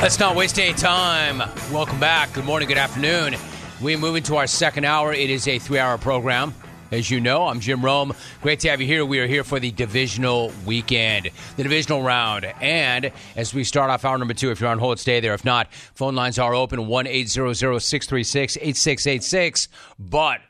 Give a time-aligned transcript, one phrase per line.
[0.00, 1.38] Let's not waste any time.
[1.72, 2.32] Welcome back.
[2.32, 3.34] Good morning, good afternoon.
[3.82, 5.12] We move into our second hour.
[5.12, 6.54] It is a three hour program.
[6.92, 8.14] As you know, I'm Jim Rome.
[8.40, 9.04] Great to have you here.
[9.04, 12.44] We are here for the divisional weekend, the divisional round.
[12.44, 15.34] And as we start off hour number two, if you're on hold, stay there.
[15.34, 19.68] If not, phone lines are open 1 800 636 8686.
[19.98, 20.40] But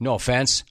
[0.00, 0.64] no offense,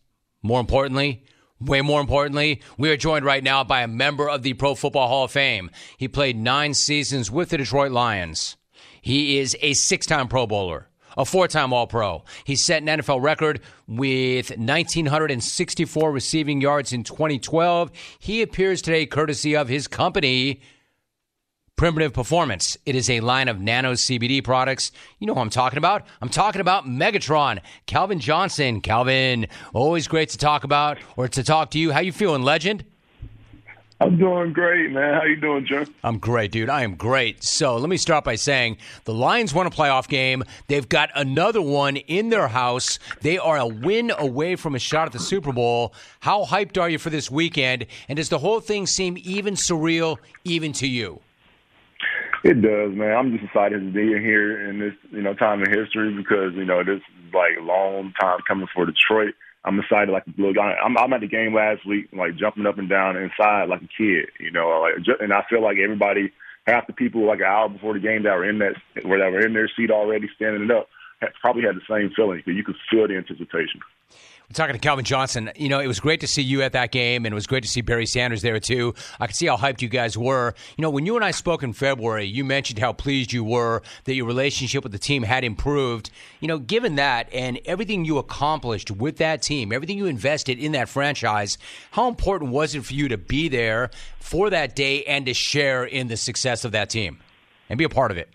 [0.44, 1.24] more importantly,
[1.66, 5.08] Way more importantly, we are joined right now by a member of the Pro Football
[5.08, 5.72] Hall of Fame.
[5.98, 8.56] He played nine seasons with the Detroit Lions.
[9.02, 12.24] He is a six time Pro Bowler, a four time All Pro.
[12.44, 17.92] He set an NFL record with 1,964 receiving yards in 2012.
[18.20, 20.62] He appears today courtesy of his company,
[21.76, 22.78] Primitive Performance.
[22.86, 24.94] It is a line of nano CBD products.
[25.20, 26.08] You know who I'm talking about.
[26.22, 27.60] I'm talking about Megatron.
[27.86, 28.80] Calvin Johnson.
[28.80, 31.92] Calvin, always great to talk about or to talk to you.
[31.92, 32.86] How you feeling, legend?
[34.00, 35.16] I'm doing great, man.
[35.16, 35.94] How you doing, Jim?
[36.02, 36.70] I'm great, dude.
[36.70, 37.44] I am great.
[37.44, 40.46] So let me start by saying the Lions won a playoff game.
[40.68, 43.00] They've got another one in their house.
[43.20, 45.94] They are a win away from a shot at the Super Bowl.
[46.22, 47.88] How hyped are you for this weekend?
[48.08, 51.20] And does the whole thing seem even surreal, even to you?
[52.46, 53.18] It does, man.
[53.18, 56.64] I'm just excited to be here in this, you know, time in history because you
[56.64, 59.34] know this is like a long time coming for Detroit.
[59.64, 60.76] I'm excited like guy.
[60.76, 63.90] I'm, I'm at the game last week, like jumping up and down inside like a
[63.98, 64.80] kid, you know.
[64.80, 66.34] Like, and I feel like everybody,
[66.68, 69.32] half the people, like an hour before the game that were in that, where they
[69.32, 70.88] were in their seat already, standing up,
[71.42, 73.82] probably had the same feeling because you could feel the anticipation.
[74.50, 75.50] We're talking to Calvin Johnson.
[75.56, 77.64] You know, it was great to see you at that game, and it was great
[77.64, 78.94] to see Barry Sanders there too.
[79.20, 80.54] I could see how hyped you guys were.
[80.78, 83.82] You know, when you and I spoke in February, you mentioned how pleased you were
[84.04, 86.12] that your relationship with the team had improved.
[86.42, 90.74] You know, given that and everything you accomplished with that team, everything you invested in
[90.74, 91.58] that franchise,
[91.92, 95.86] how important was it for you to be there for that day and to share
[95.86, 97.20] in the success of that team
[97.68, 98.30] and be a part of it?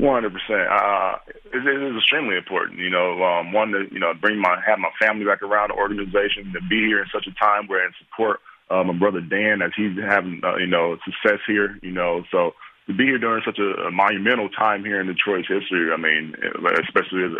[0.00, 0.66] One hundred percent.
[0.66, 1.16] Uh,
[1.52, 2.78] it, is extremely important.
[2.78, 5.74] You know, um, one to you know bring my have my family back around the
[5.74, 8.40] organization to be here in such a time where and support
[8.70, 11.78] uh, my brother Dan as he's having uh, you know success here.
[11.82, 12.52] You know, so
[12.86, 15.92] to be here during such a, a monumental time here in Detroit's history.
[15.92, 16.34] I mean,
[16.80, 17.32] especially as,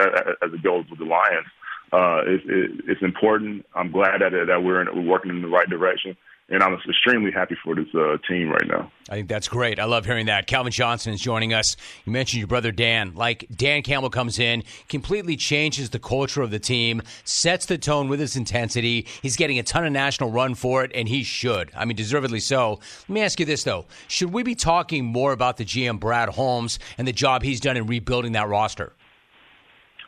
[0.43, 1.49] as it goes with the Lions,
[1.94, 3.65] uh, it, it, it's important.
[3.75, 6.15] I'm glad that that we're in, we're working in the right direction
[6.50, 8.91] and I'm extremely happy for this uh, team right now.
[9.09, 9.78] I think that's great.
[9.78, 10.49] I love hearing that.
[10.49, 11.77] Calvin Johnson is joining us.
[12.05, 13.15] You mentioned your brother Dan.
[13.15, 18.09] Like Dan Campbell comes in, completely changes the culture of the team, sets the tone
[18.09, 19.06] with his intensity.
[19.22, 21.71] He's getting a ton of national run for it, and he should.
[21.77, 22.81] I mean, deservedly so.
[23.03, 26.31] Let me ask you this though: Should we be talking more about the GM Brad
[26.31, 28.93] Holmes and the job he's done in rebuilding that roster?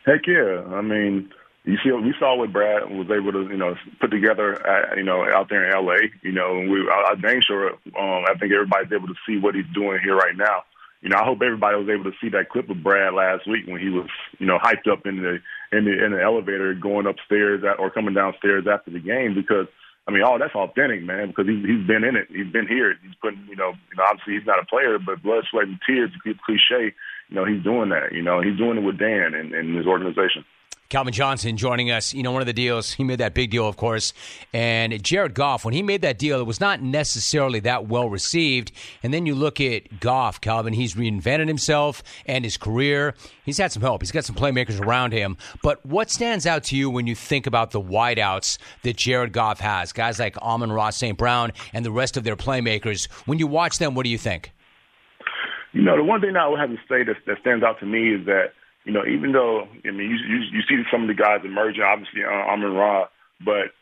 [0.05, 0.63] Heck yeah!
[0.73, 1.31] I mean
[1.65, 5.05] you see, we saw what Brad was able to, you know, put together, at, you
[5.05, 6.11] know, out there in L.A.
[6.23, 9.39] You know, and we, I, I dang sure, um, I think everybody's able to see
[9.39, 10.62] what he's doing here right now.
[11.03, 13.67] You know, I hope everybody was able to see that clip of Brad last week
[13.67, 14.09] when he was,
[14.39, 15.39] you know, hyped up in the
[15.77, 19.67] in the in the elevator going upstairs at, or coming downstairs after the game because
[20.06, 22.94] I mean, oh, that's authentic, man, because he's he's been in it, he's been here,
[23.03, 25.79] he's putting, you know, you know, obviously he's not a player, but blood, sweat, and
[25.87, 26.94] tears, cliche,
[27.29, 29.87] you know, he's doing that, you know, he's doing it with Dan and, and his
[29.87, 30.44] organization.
[30.93, 32.13] Calvin Johnson joining us.
[32.13, 34.13] You know, one of the deals, he made that big deal, of course.
[34.53, 38.73] And Jared Goff, when he made that deal, it was not necessarily that well received.
[39.03, 43.15] And then you look at Goff, Calvin, he's reinvented himself and his career.
[43.47, 45.39] He's had some help, he's got some playmakers around him.
[45.63, 49.61] But what stands out to you when you think about the wideouts that Jared Goff
[49.61, 49.95] has?
[49.95, 51.17] Guys like Amon-Ra St.
[51.17, 53.11] Brown and the rest of their playmakers.
[53.25, 54.53] When you watch them, what do you think?
[55.73, 57.87] You know, the one thing I would have to say that, that stands out to
[57.87, 58.53] me is that
[58.84, 61.82] you know, even though I mean, you you, you see some of the guys emerging,
[61.82, 63.06] obviously uh, Amon-Ra,
[63.44, 63.72] but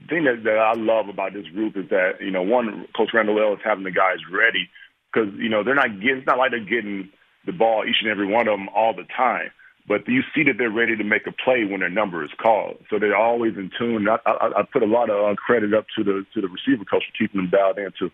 [0.00, 3.10] the thing that, that I love about this group is that you know, one, Coach
[3.14, 4.68] Randle El is having the guys ready
[5.12, 6.18] because you know they're not getting.
[6.18, 7.10] It's not like they're getting
[7.46, 9.50] the ball each and every one of them all the time,
[9.86, 12.78] but you see that they're ready to make a play when their number is called.
[12.90, 14.08] So they're always in tune.
[14.08, 16.84] I, I, I put a lot of uh, credit up to the to the receiver
[16.84, 18.10] coach for keeping them dialed in too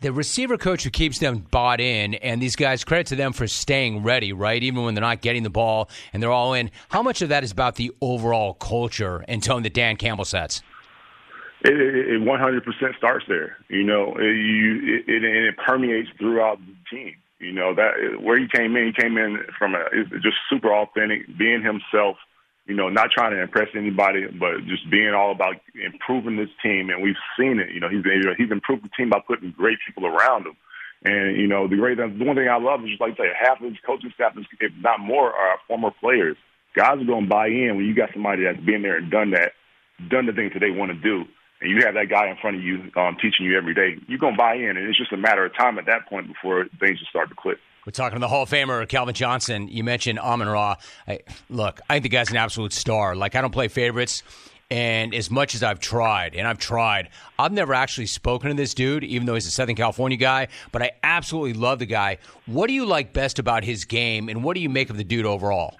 [0.00, 3.46] the receiver coach who keeps them bought in, and these guys, credit to them for
[3.46, 4.62] staying ready, right?
[4.62, 6.70] Even when they're not getting the ball and they're all in.
[6.90, 10.62] How much of that is about the overall culture and tone that Dan Campbell sets?
[11.64, 13.56] It, it, 100% starts there.
[13.68, 17.14] You know, it, you, it, it, it permeates throughout the team.
[17.38, 19.84] You know that where he came in, he came in from a
[20.22, 22.16] just super authentic, being himself
[22.66, 26.90] you know, not trying to impress anybody, but just being all about improving this team.
[26.90, 27.70] And we've seen it.
[27.70, 28.04] You know, he's
[28.36, 30.56] he's improved the team by putting great people around him.
[31.04, 33.30] And you know, the great the one thing I love is just like I say,
[33.38, 36.36] half of his coaching staff, if not more, are former players.
[36.74, 39.30] Guys are going to buy in when you got somebody that's been there and done
[39.30, 39.52] that,
[40.10, 41.24] done the things that they want to do.
[41.60, 44.18] and you have that guy in front of you um, teaching you every day, you're
[44.18, 46.98] gonna buy in, and it's just a matter of time at that point before things
[46.98, 47.58] just start to click.
[47.86, 49.68] We're talking to the Hall of Famer Calvin Johnson.
[49.68, 50.74] You mentioned Amon Ra.
[51.06, 53.14] I, look, I think the guy's an absolute star.
[53.14, 54.24] Like I don't play favorites.
[54.68, 58.74] And as much as I've tried, and I've tried, I've never actually spoken to this
[58.74, 62.18] dude, even though he's a Southern California guy, but I absolutely love the guy.
[62.46, 65.04] What do you like best about his game, and what do you make of the
[65.04, 65.76] dude overall?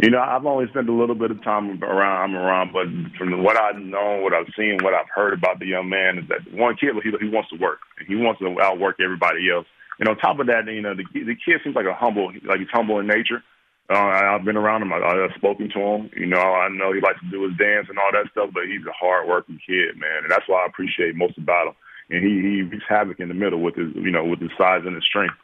[0.00, 2.86] You know, I've only spent a little bit of time around Amon-Ra, but
[3.18, 6.28] from what I've known, what I've seen, what I've heard about the young man is
[6.28, 7.80] that one kid he he wants to work.
[8.06, 9.66] He wants to outwork everybody else.
[10.00, 12.58] And on top of that, you know, the the kid seems like a humble, like
[12.58, 13.44] he's humble in nature.
[13.88, 14.92] Uh, I've been around him.
[14.92, 16.10] I, I've spoken to him.
[16.16, 18.64] You know, I know he likes to do his dance and all that stuff, but
[18.66, 21.74] he's a hard-working kid, man, and that's what I appreciate most about him.
[22.08, 24.82] And he he wreaks havoc in the middle with his, you know, with his size
[24.84, 25.34] and his strength.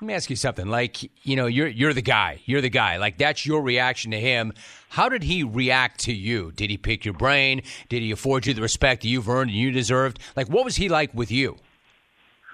[0.00, 0.66] Let me ask you something.
[0.66, 2.40] Like, you know, you're you're the guy.
[2.46, 2.96] You're the guy.
[2.96, 4.54] Like that's your reaction to him.
[4.88, 6.52] How did he react to you?
[6.52, 7.62] Did he pick your brain?
[7.90, 10.18] Did he afford you the respect that you've earned and you deserved?
[10.36, 11.58] Like, what was he like with you?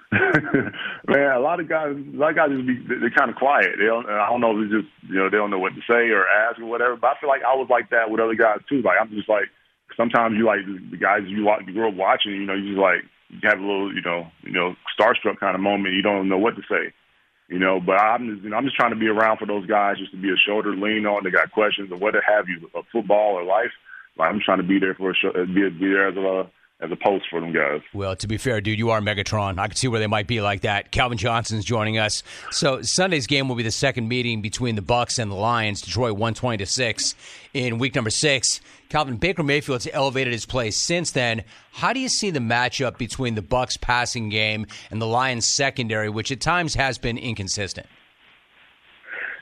[1.07, 3.75] Man, a lot of guys, a lot of guys just be they're kind of quiet.
[3.77, 4.07] They don't.
[4.07, 6.25] I don't know if it's just you know they don't know what to say or
[6.27, 6.95] ask or whatever.
[6.95, 8.81] But I feel like I was like that with other guys too.
[8.81, 9.51] Like I'm just like
[9.97, 12.31] sometimes you like the guys you you grew up watching.
[12.31, 15.55] You know, you just like you have a little you know you know starstruck kind
[15.55, 15.95] of moment.
[15.95, 16.93] You don't know what to say.
[17.49, 19.65] You know, but I'm just, you know, I'm just trying to be around for those
[19.67, 21.23] guys, just to be a shoulder to lean on.
[21.23, 23.71] They got questions or what have you, of football or life.
[24.17, 26.91] Like I'm trying to be there for a show, be, be there as a as
[26.91, 27.81] a post for them guys.
[27.93, 29.57] Well, to be fair, dude, you are Megatron.
[29.57, 30.91] I can see where they might be like that.
[30.91, 32.21] Calvin Johnson's joining us.
[32.51, 35.81] So Sunday's game will be the second meeting between the Bucks and the Lions.
[35.81, 37.15] Detroit 120 to six
[37.53, 38.61] in week number six.
[38.89, 41.43] Calvin Baker Mayfield's elevated his play since then.
[41.71, 46.09] How do you see the matchup between the Bucks passing game and the Lions secondary,
[46.09, 47.87] which at times has been inconsistent?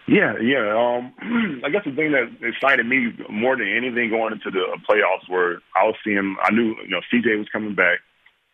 [0.08, 0.70] Yeah, yeah.
[0.70, 5.30] Um, I guess the thing that excited me more than anything going into the playoffs
[5.30, 8.00] were I was seeing, I knew, you know, CJ was coming back,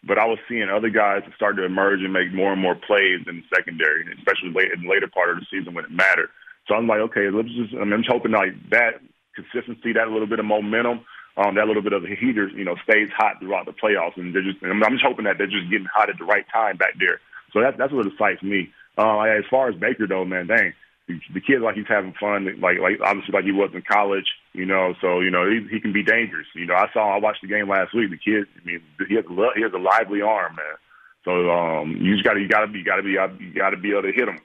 [0.03, 3.21] but I was seeing other guys start to emerge and make more and more plays
[3.27, 6.29] in the secondary, especially late in the later part of the season when it mattered.
[6.67, 9.01] So I'm like, okay, let's just, I'm just hoping like that
[9.35, 11.03] consistency, that little bit of momentum,
[11.37, 14.15] um, that little bit of the heater, you know, stays hot throughout the playoffs.
[14.15, 16.77] And they're just, I'm just hoping that they're just getting hot at the right time
[16.77, 17.19] back there.
[17.51, 18.71] So that, that's what excites me.
[18.97, 20.73] Uh, as far as Baker though, man, dang,
[21.07, 24.65] the kid like he's having fun, like like obviously like he was in college, you
[24.65, 24.93] know.
[25.01, 26.47] So you know he he can be dangerous.
[26.55, 28.11] You know, I saw I watched the game last week.
[28.11, 30.77] The kid, I mean, he has a he has a lively arm, man.
[31.25, 33.71] So um, you just got to you got to be got to be you got
[33.71, 34.39] to be able to hit him.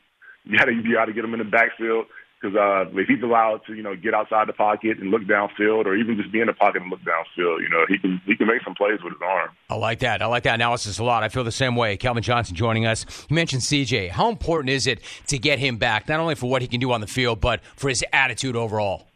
[0.44, 2.06] You got to be able to get him in the backfield
[2.46, 5.86] because uh, if he's allowed to, you know, get outside the pocket and look downfield,
[5.86, 8.36] or even just be in the pocket and look downfield, you know, he can he
[8.36, 9.50] can make some plays with his arm.
[9.68, 10.22] I like that.
[10.22, 11.22] I like that analysis a lot.
[11.22, 11.96] I feel the same way.
[11.96, 13.04] Calvin Johnson joining us.
[13.28, 14.10] You mentioned CJ.
[14.10, 16.92] How important is it to get him back, not only for what he can do
[16.92, 19.06] on the field, but for his attitude overall?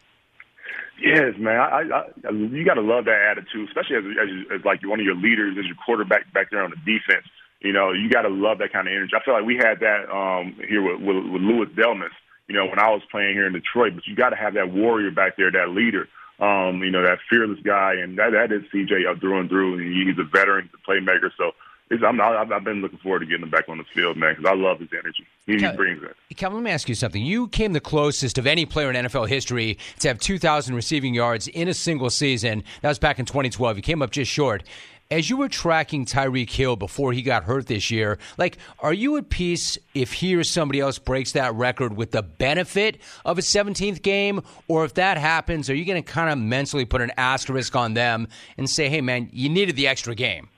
[1.01, 1.59] Yes, man.
[1.59, 5.07] I, I, you got to love that attitude, especially as, as, as like one of
[5.07, 7.25] your leaders, as your quarterback back there on the defense.
[7.61, 9.13] You know, you got to love that kind of energy.
[9.17, 12.13] I feel like we had that um, here with, with, with Louis Delmas
[12.51, 13.95] you know, when I was playing here in Detroit.
[13.95, 16.09] But you got to have that warrior back there, that leader,
[16.41, 19.79] um, you know, that fearless guy, and that that is CJ up through and through.
[19.79, 21.31] And he's a veteran, he's a playmaker.
[21.39, 21.53] So
[21.91, 24.35] it's, I'm, I've, I've been looking forward to getting him back on the field, man,
[24.37, 25.25] because I love his energy.
[25.47, 26.17] He, Cal- he brings it.
[26.37, 27.23] Kevin, let me ask you something.
[27.23, 31.47] You came the closest of any player in NFL history to have 2,000 receiving yards
[31.47, 32.65] in a single season.
[32.83, 33.77] That was back in 2012.
[33.77, 34.65] You came up just short
[35.11, 39.17] as you were tracking Tyreek Hill before he got hurt this year, like, are you
[39.17, 43.41] at peace if he or somebody else breaks that record with the benefit of a
[43.41, 44.41] 17th game?
[44.69, 47.95] Or if that happens, are you going to kind of mentally put an asterisk on
[47.95, 50.49] them and say, hey, man, you needed the extra game?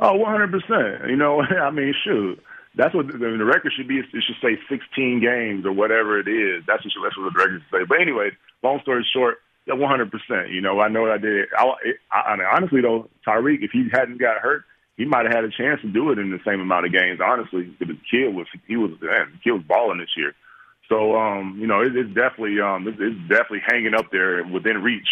[0.00, 1.08] Oh, 100%.
[1.08, 2.42] You know, I mean, shoot.
[2.74, 3.98] That's what the, the record should be.
[3.98, 6.64] It should say 16 games or whatever it is.
[6.66, 7.84] That's what, that's what the record should say.
[7.88, 8.30] But anyway,
[8.62, 9.38] long story short,
[9.76, 10.50] one hundred percent.
[10.50, 11.46] You know, I know what I did.
[11.56, 11.64] I,
[12.10, 14.64] I, I mean, honestly though, Tyreek, if he hadn't got hurt,
[14.96, 17.20] he might have had a chance to do it in the same amount of games.
[17.22, 20.34] Honestly, the kid was he was man, the kid was balling this year.
[20.88, 24.82] So um, you know, it, it's definitely um, it's, it's definitely hanging up there within
[24.82, 25.08] reach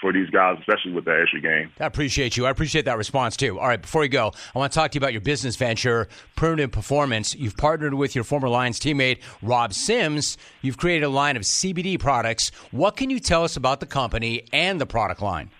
[0.00, 1.70] for these guys, especially with the extra game.
[1.78, 2.46] I appreciate you.
[2.46, 3.58] I appreciate that response too.
[3.58, 6.08] All right, before you go, I want to talk to you about your business venture,
[6.36, 7.34] Primitive Performance.
[7.34, 10.38] You've partnered with your former Lions teammate Rob Sims.
[10.62, 12.50] You've created a line of CBD products.
[12.70, 15.50] What can you tell us about the company and the product line?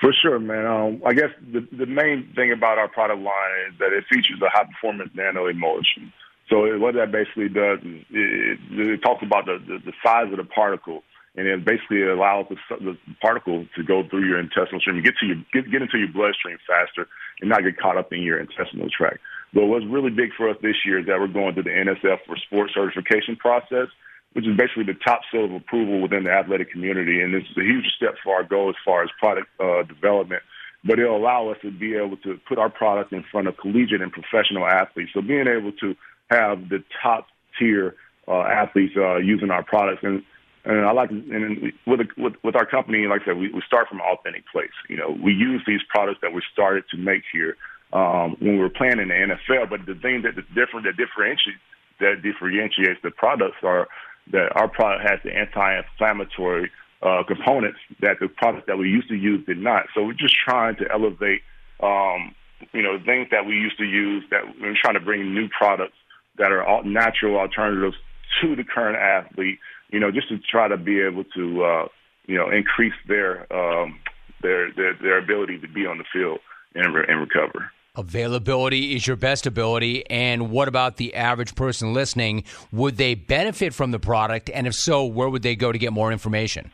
[0.00, 0.66] For sure, man.
[0.66, 4.40] Um, I guess the, the main thing about our product line is that it features
[4.42, 6.12] a high performance nano emulsion.
[6.50, 10.30] So what that basically does is it, it, it talks about the, the, the size
[10.30, 11.02] of the particle
[11.36, 15.26] and it basically allows the, the particle to go through your intestinal stream, get to
[15.26, 17.06] your get, get into your bloodstream faster,
[17.40, 19.18] and not get caught up in your intestinal tract.
[19.52, 22.18] But what's really big for us this year is that we're going through the NSF
[22.26, 23.88] for sports certification process.
[24.32, 27.22] which is basically the top seal of approval within the athletic community.
[27.22, 30.42] And this is a huge step for our goal as far as product uh, development.
[30.84, 34.02] But it'll allow us to be able to put our product in front of collegiate
[34.02, 35.10] and professional athletes.
[35.14, 35.96] So being able to
[36.30, 37.28] have the top
[37.58, 37.94] tier
[38.28, 40.22] uh, athletes uh, using our products and
[40.66, 43.88] and I like, and with, with with our company, like I said, we, we start
[43.88, 44.74] from an authentic place.
[44.88, 47.56] You know, we use these products that we started to make here
[47.92, 49.70] um, when we were playing in the NFL.
[49.70, 51.62] But the thing that is different, that differentiates
[52.00, 53.88] that differentiates the products are
[54.32, 56.70] that our product has the anti-inflammatory
[57.00, 59.86] uh, components that the products that we used to use did not.
[59.94, 61.42] So we're just trying to elevate,
[61.80, 62.34] um,
[62.72, 64.24] you know, things that we used to use.
[64.30, 65.94] That we're trying to bring new products
[66.38, 67.96] that are all natural alternatives
[68.42, 69.58] to the current athlete
[69.90, 71.88] you know, just to try to be able to, uh,
[72.26, 73.98] you know, increase their, um,
[74.42, 76.40] their, their, their ability to be on the field
[76.74, 77.70] and, re- and recover.
[77.94, 80.08] Availability is your best ability.
[80.10, 82.44] And what about the average person listening?
[82.72, 84.50] Would they benefit from the product?
[84.52, 86.70] And if so, where would they go to get more information?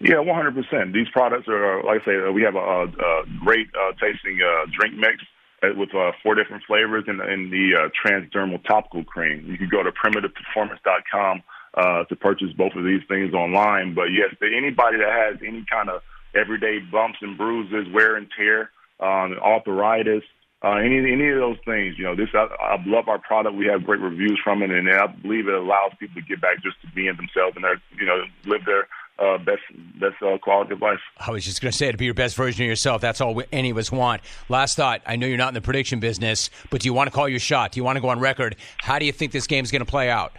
[0.00, 0.94] Yeah, 100%.
[0.94, 4.96] These products are, like I say, we have a, a great uh, tasting uh, drink
[4.96, 5.22] mix
[5.62, 9.44] with uh, four different flavors in, in the uh, transdermal topical cream.
[9.46, 11.42] You can go to primitiveperformance.com
[11.74, 13.94] uh, to purchase both of these things online.
[13.94, 16.02] But yes, to anybody that has any kind of
[16.34, 20.22] everyday bumps and bruises, wear and tear, um, arthritis,
[20.62, 23.56] uh, any any of those things, you know, this I, I love our product.
[23.56, 26.62] We have great reviews from it, and I believe it allows people to get back
[26.62, 28.86] just to being themselves and their, you know, live their
[29.20, 29.62] uh, best
[30.00, 31.00] best uh, quality of life.
[31.18, 33.00] I was just going to say to be your best version of yourself.
[33.00, 34.22] That's all any of us want.
[34.48, 35.02] Last thought.
[35.06, 37.40] I know you're not in the prediction business, but do you want to call your
[37.40, 37.72] shot?
[37.72, 38.56] Do you want to go on record?
[38.78, 40.32] How do you think this game is going to play out?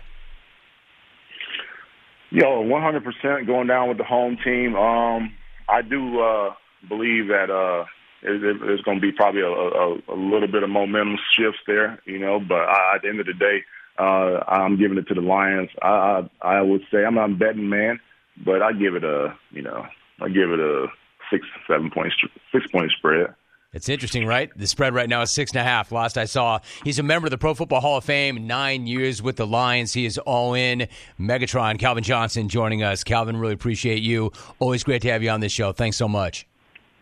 [2.31, 4.75] Yo, 100% going down with the home team.
[4.75, 5.33] Um,
[5.67, 6.53] I do uh,
[6.87, 7.85] believe that uh,
[8.21, 11.59] it, it, there's going to be probably a, a, a little bit of momentum shifts
[11.67, 12.39] there, you know.
[12.39, 13.63] But I, at the end of the day,
[13.99, 15.69] uh, I'm giving it to the Lions.
[15.81, 17.99] I, I, I would say I'm not a betting man,
[18.45, 19.85] but I give it a, you know,
[20.21, 20.87] I give it a
[21.31, 22.13] six, seven point,
[22.51, 23.33] six point spread.
[23.73, 24.49] It's interesting, right?
[24.57, 25.93] The spread right now is six and a half.
[25.93, 28.45] Last I saw, he's a member of the Pro Football Hall of Fame.
[28.45, 29.93] Nine years with the Lions.
[29.93, 30.89] He is all in.
[31.17, 33.05] Megatron, Calvin Johnson, joining us.
[33.05, 34.33] Calvin, really appreciate you.
[34.59, 35.71] Always great to have you on this show.
[35.71, 36.45] Thanks so much.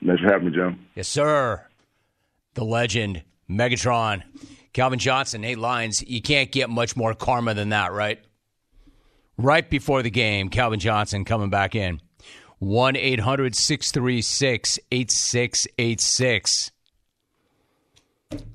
[0.01, 0.85] Nice to have me, Jim.
[0.93, 1.65] Yes, sir.
[2.53, 4.21] The legend, Megatron,
[4.71, 8.19] Calvin Johnson, eight Lions, You can't get much more karma than that, right?
[9.39, 12.01] Right before the game, Calvin Johnson coming back in.
[12.57, 16.71] 1 800 636 8686.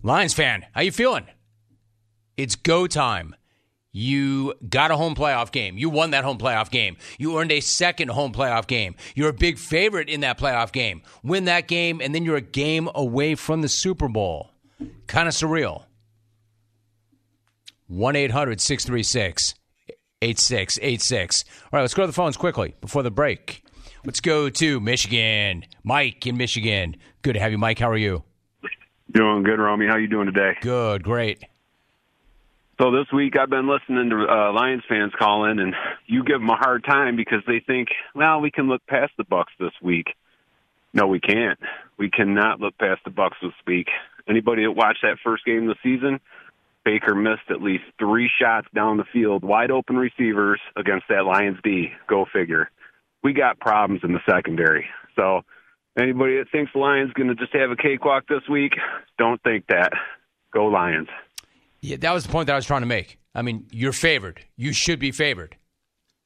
[0.03, 1.25] Lions fan, how you feeling?
[2.37, 3.35] It's go time.
[3.93, 5.79] You got a home playoff game.
[5.79, 6.99] You won that home playoff game.
[7.17, 8.95] You earned a second home playoff game.
[9.14, 11.00] You're a big favorite in that playoff game.
[11.23, 14.50] Win that game, and then you're a game away from the Super Bowl.
[15.07, 15.85] Kind of surreal.
[17.87, 19.55] 1 800 636
[20.25, 21.45] 8686.
[21.64, 23.62] All right, let's go to the phones quickly before the break.
[24.04, 25.64] Let's go to Michigan.
[25.83, 26.97] Mike in Michigan.
[27.23, 27.78] Good to have you, Mike.
[27.78, 28.23] How are you?
[29.11, 29.87] Doing good, Romy.
[29.87, 30.57] How you doing today?
[30.61, 31.45] Good, great.
[32.81, 35.75] So this week I've been listening to uh, Lions fans call in, and
[36.07, 39.25] you give them a hard time because they think, well, we can look past the
[39.25, 40.09] Bucks this week.
[40.93, 41.59] No, we can't.
[41.97, 43.88] We cannot look past the Bucks this week.
[44.28, 46.19] Anybody that watched that first game of the season,
[46.85, 51.59] Baker missed at least three shots down the field, wide open receivers against that Lions
[51.64, 51.88] D.
[52.09, 52.71] Go figure
[53.25, 54.85] we got problems in the secondary.
[55.17, 55.41] So
[55.99, 58.75] anybody that thinks the Lions going to just have a cakewalk this week,
[59.19, 59.91] don't think that.
[60.53, 61.09] Go Lions.
[61.81, 63.19] Yeah, that was the point that I was trying to make.
[63.35, 64.45] I mean, you're favored.
[64.57, 65.57] You should be favored.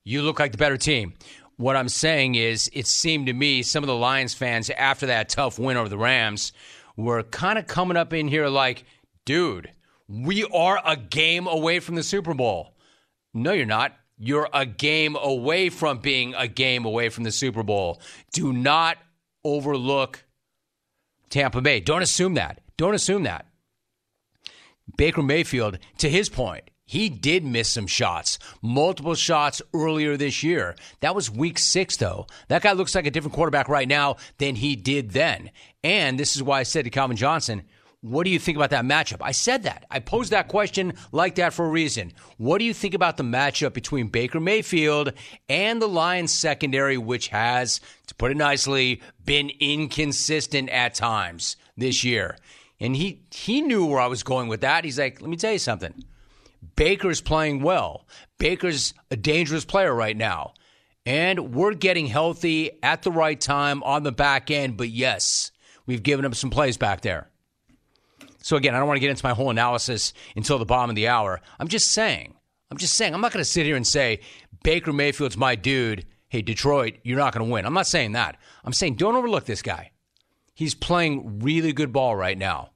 [0.04, 1.14] You look like the better team.
[1.56, 5.28] What I'm saying is, it seemed to me some of the Lions fans after that
[5.28, 6.52] tough win over the Rams
[6.96, 8.84] were kind of coming up in here like,
[9.24, 9.70] dude,
[10.08, 12.74] we are a game away from the Super Bowl.
[13.34, 13.92] No, you're not.
[14.16, 18.00] You're a game away from being a game away from the Super Bowl.
[18.32, 18.98] Do not
[19.44, 20.24] overlook
[21.30, 21.80] Tampa Bay.
[21.80, 22.60] Don't assume that.
[22.76, 23.46] Don't assume that.
[24.96, 30.74] Baker Mayfield, to his point, he did miss some shots, multiple shots earlier this year.
[31.00, 32.26] That was week six, though.
[32.48, 35.50] That guy looks like a different quarterback right now than he did then.
[35.84, 37.64] And this is why I said to Calvin Johnson,
[38.00, 39.18] what do you think about that matchup?
[39.20, 39.84] I said that.
[39.90, 42.12] I posed that question like that for a reason.
[42.36, 45.12] What do you think about the matchup between Baker Mayfield
[45.48, 52.04] and the Lions secondary, which has, to put it nicely, been inconsistent at times this
[52.04, 52.36] year?
[52.78, 54.84] And he he knew where I was going with that.
[54.84, 56.04] He's like, let me tell you something.
[56.76, 58.06] Baker's playing well.
[58.38, 60.54] Baker's a dangerous player right now.
[61.04, 64.76] And we're getting healthy at the right time on the back end.
[64.76, 65.50] But yes,
[65.86, 67.28] we've given him some plays back there.
[68.48, 70.96] So again, I don't want to get into my whole analysis until the bottom of
[70.96, 71.42] the hour.
[71.60, 72.34] I'm just saying,
[72.70, 74.20] I'm just saying, I'm not going to sit here and say
[74.64, 76.06] Baker Mayfield's my dude.
[76.30, 77.66] Hey, Detroit, you're not going to win.
[77.66, 78.38] I'm not saying that.
[78.64, 79.90] I'm saying don't overlook this guy.
[80.54, 82.70] He's playing really good ball right now.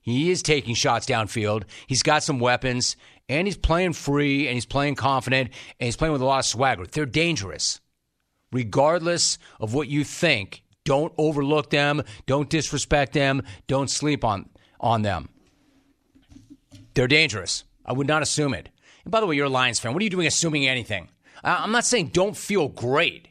[0.00, 1.64] He is taking shots downfield.
[1.86, 2.96] He's got some weapons,
[3.28, 6.46] and he's playing free, and he's playing confident, and he's playing with a lot of
[6.46, 6.86] swagger.
[6.86, 7.82] They're dangerous.
[8.50, 12.02] Regardless of what you think, don't overlook them.
[12.24, 13.42] Don't disrespect them.
[13.66, 14.48] Don't sleep on,
[14.82, 15.28] on them.
[16.94, 17.64] They're dangerous.
[17.86, 18.68] I would not assume it.
[19.04, 19.92] And by the way, you're a Lions fan.
[19.92, 21.08] What are you doing assuming anything?
[21.44, 23.28] I'm not saying don't feel great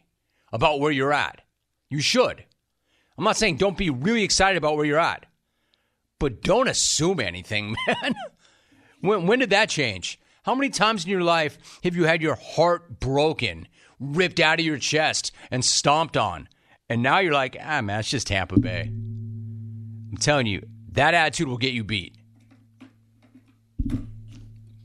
[0.51, 1.41] about where you're at.
[1.89, 2.43] You should.
[3.17, 5.25] I'm not saying don't be really excited about where you're at.
[6.19, 8.15] But don't assume anything, man.
[9.01, 10.19] when, when did that change?
[10.43, 13.67] How many times in your life have you had your heart broken,
[13.99, 16.49] ripped out of your chest, and stomped on?
[16.89, 18.87] And now you're like, ah, man, it's just Tampa Bay.
[18.89, 22.15] I'm telling you, that attitude will get you beat.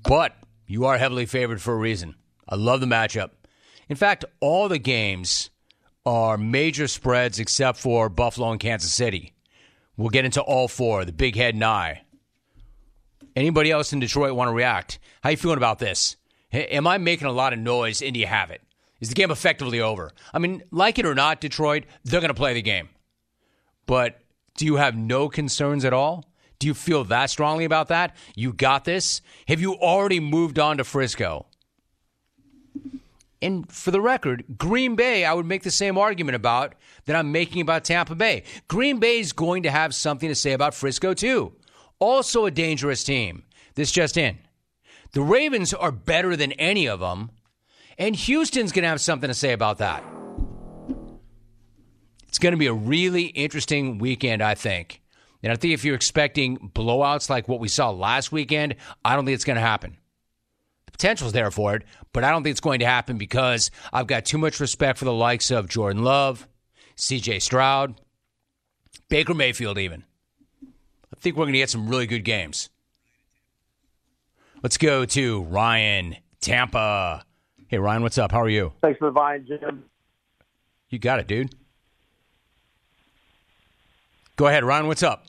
[0.02, 0.36] But
[0.66, 2.14] you are heavily favored for a reason.
[2.48, 3.30] I love the matchup.
[3.88, 5.50] In fact, all the games
[6.04, 9.32] are major spreads except for Buffalo and Kansas City.
[9.96, 12.02] We'll get into all four, the big head and I.
[13.34, 14.98] Anybody else in Detroit want to react?
[15.22, 16.16] How you feeling about this?
[16.52, 18.62] Am I making a lot of noise and do you have it?
[19.00, 20.12] Is the game effectively over?
[20.32, 22.88] I mean, like it or not, Detroit, they're going to play the game.
[23.84, 24.20] But
[24.56, 26.24] do you have no concerns at all?
[26.58, 28.16] Do you feel that strongly about that?
[28.34, 29.20] You got this?
[29.48, 31.46] Have you already moved on to Frisco?
[33.42, 37.32] And for the record, Green Bay, I would make the same argument about that I'm
[37.32, 38.44] making about Tampa Bay.
[38.66, 41.52] Green Bay is going to have something to say about Frisco, too.
[41.98, 43.44] Also a dangerous team.
[43.74, 44.38] This just in.
[45.12, 47.30] The Ravens are better than any of them,
[47.98, 50.02] and Houston's going to have something to say about that.
[52.36, 55.00] It's going to be a really interesting weekend, I think.
[55.42, 59.24] And I think if you're expecting blowouts like what we saw last weekend, I don't
[59.24, 59.96] think it's going to happen.
[60.84, 64.06] The potential's there for it, but I don't think it's going to happen because I've
[64.06, 66.46] got too much respect for the likes of Jordan Love,
[66.98, 67.98] CJ Stroud,
[69.08, 70.04] Baker Mayfield, even.
[70.62, 72.68] I think we're going to get some really good games.
[74.62, 77.24] Let's go to Ryan, Tampa.
[77.68, 78.30] Hey, Ryan, what's up?
[78.30, 78.74] How are you?
[78.82, 79.84] Thanks for the vine, Jim.
[80.90, 81.54] You got it, dude.
[84.36, 84.86] Go ahead, Ryan.
[84.86, 85.26] What's up?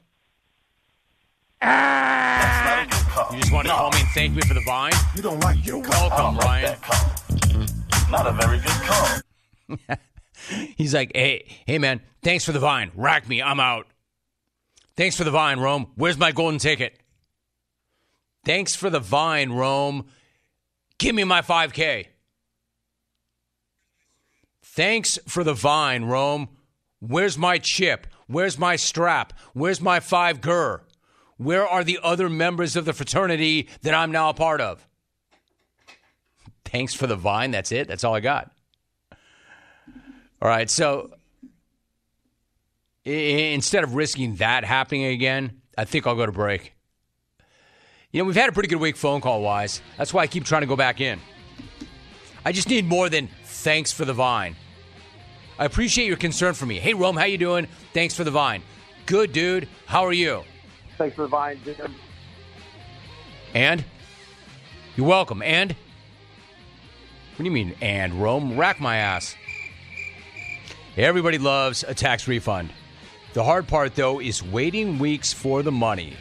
[1.62, 2.86] Ah!
[3.32, 4.91] You just want to call me and thank me for the vine?
[5.15, 6.78] You don't like your welcome, Ryan.
[8.12, 9.98] Not a very good call.
[10.76, 12.91] He's like, hey, hey, man, thanks for the vine.
[12.96, 13.41] Rack me.
[13.41, 13.88] I'm out.
[14.98, 15.88] Thanks for the vine, Rome.
[15.96, 17.00] Where's my golden ticket?
[18.43, 20.08] Thanks for the vine, Rome.
[20.98, 22.08] Give me my 5K.
[24.63, 26.50] Thanks for the vine, Rome.
[27.00, 28.08] Where's my chip?
[28.28, 29.34] Where's my strap?
[29.54, 30.82] Where's my five gur?
[31.38, 34.86] Where are the other members of the fraternity that I'm now a part of?
[36.66, 37.52] Thanks for the vine.
[37.52, 37.88] That's it.
[37.88, 38.52] That's all I got.
[40.42, 40.70] All right.
[40.70, 41.12] So
[43.06, 46.74] instead of risking that happening again, I think I'll go to break.
[48.12, 49.82] You know, we've had a pretty good week phone call wise.
[49.98, 51.20] That's why I keep trying to go back in.
[52.44, 54.56] I just need more than thanks for the vine.
[55.60, 56.80] I appreciate your concern for me.
[56.80, 57.67] Hey, Rome, how you doing?
[57.93, 58.62] Thanks for the vine.
[59.06, 59.67] Good, dude.
[59.86, 60.43] How are you?
[60.98, 61.96] Thanks for the vine, Jim.
[63.54, 63.84] And?
[64.96, 65.41] You're welcome.
[65.41, 65.72] And?
[65.72, 68.58] What do you mean, and, Rome?
[68.58, 69.36] Rack my ass.
[70.96, 72.72] Everybody loves a tax refund.
[73.34, 76.15] The hard part, though, is waiting weeks for the money.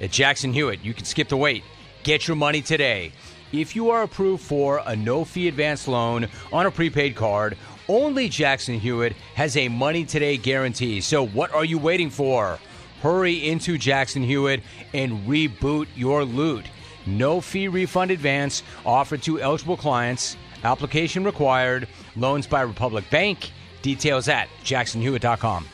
[0.00, 1.64] At Jackson Hewitt, you can skip the wait.
[2.02, 3.12] Get your money today.
[3.52, 7.56] If you are approved for a no fee advance loan on a prepaid card
[7.88, 11.00] only Jackson Hewitt has a money today guarantee.
[11.00, 12.58] So what are you waiting for?
[13.02, 16.66] Hurry into Jackson Hewitt and reboot your loot.
[17.06, 20.36] No fee refund advance offered to eligible clients.
[20.64, 21.88] Application required.
[22.16, 23.50] Loans by Republic Bank.
[23.82, 25.66] Details at jacksonhewitt.com.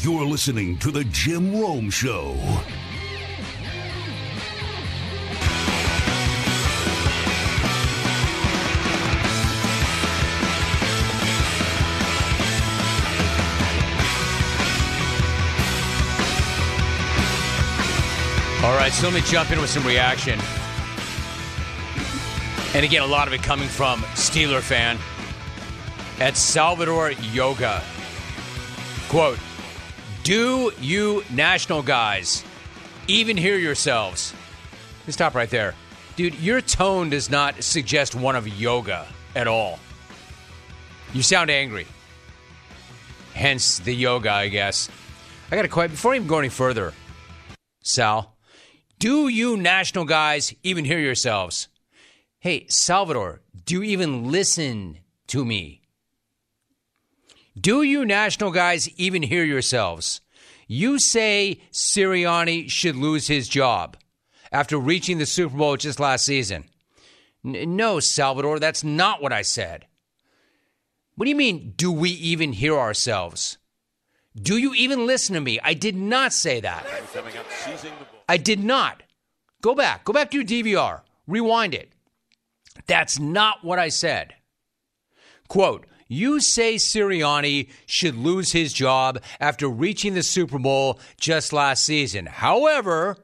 [0.00, 2.36] You're listening to The Jim Rome Show.
[18.68, 20.38] All right, so let me jump in with some reaction.
[22.74, 24.98] And again, a lot of it coming from Steeler fan
[26.20, 27.82] at Salvador Yoga.
[29.08, 29.38] Quote,
[30.22, 32.44] do you national guys
[33.06, 34.34] even hear yourselves?
[35.06, 35.74] Let's stop right there.
[36.16, 39.78] Dude, your tone does not suggest one of yoga at all.
[41.14, 41.86] You sound angry.
[43.32, 44.90] Hence the yoga, I guess.
[45.50, 46.92] I got to quite, before I even go any further,
[47.82, 48.34] Sal,
[48.98, 51.68] do you national guys even hear yourselves?
[52.38, 55.82] Hey, Salvador, do you even listen to me?
[57.60, 60.20] Do you national guys even hear yourselves?
[60.66, 63.96] You say Sirianni should lose his job
[64.52, 66.64] after reaching the Super Bowl just last season.
[67.44, 69.86] N- no, Salvador, that's not what I said.
[71.16, 73.58] What do you mean, do we even hear ourselves?
[74.40, 75.58] Do you even listen to me?
[75.62, 76.86] I did not say that.
[78.28, 79.02] I did not.
[79.62, 80.04] Go back.
[80.04, 81.00] Go back to your DVR.
[81.26, 81.92] Rewind it.
[82.86, 84.34] That's not what I said.
[85.48, 91.84] Quote, you say Sirianni should lose his job after reaching the Super Bowl just last
[91.84, 92.26] season.
[92.26, 93.16] However,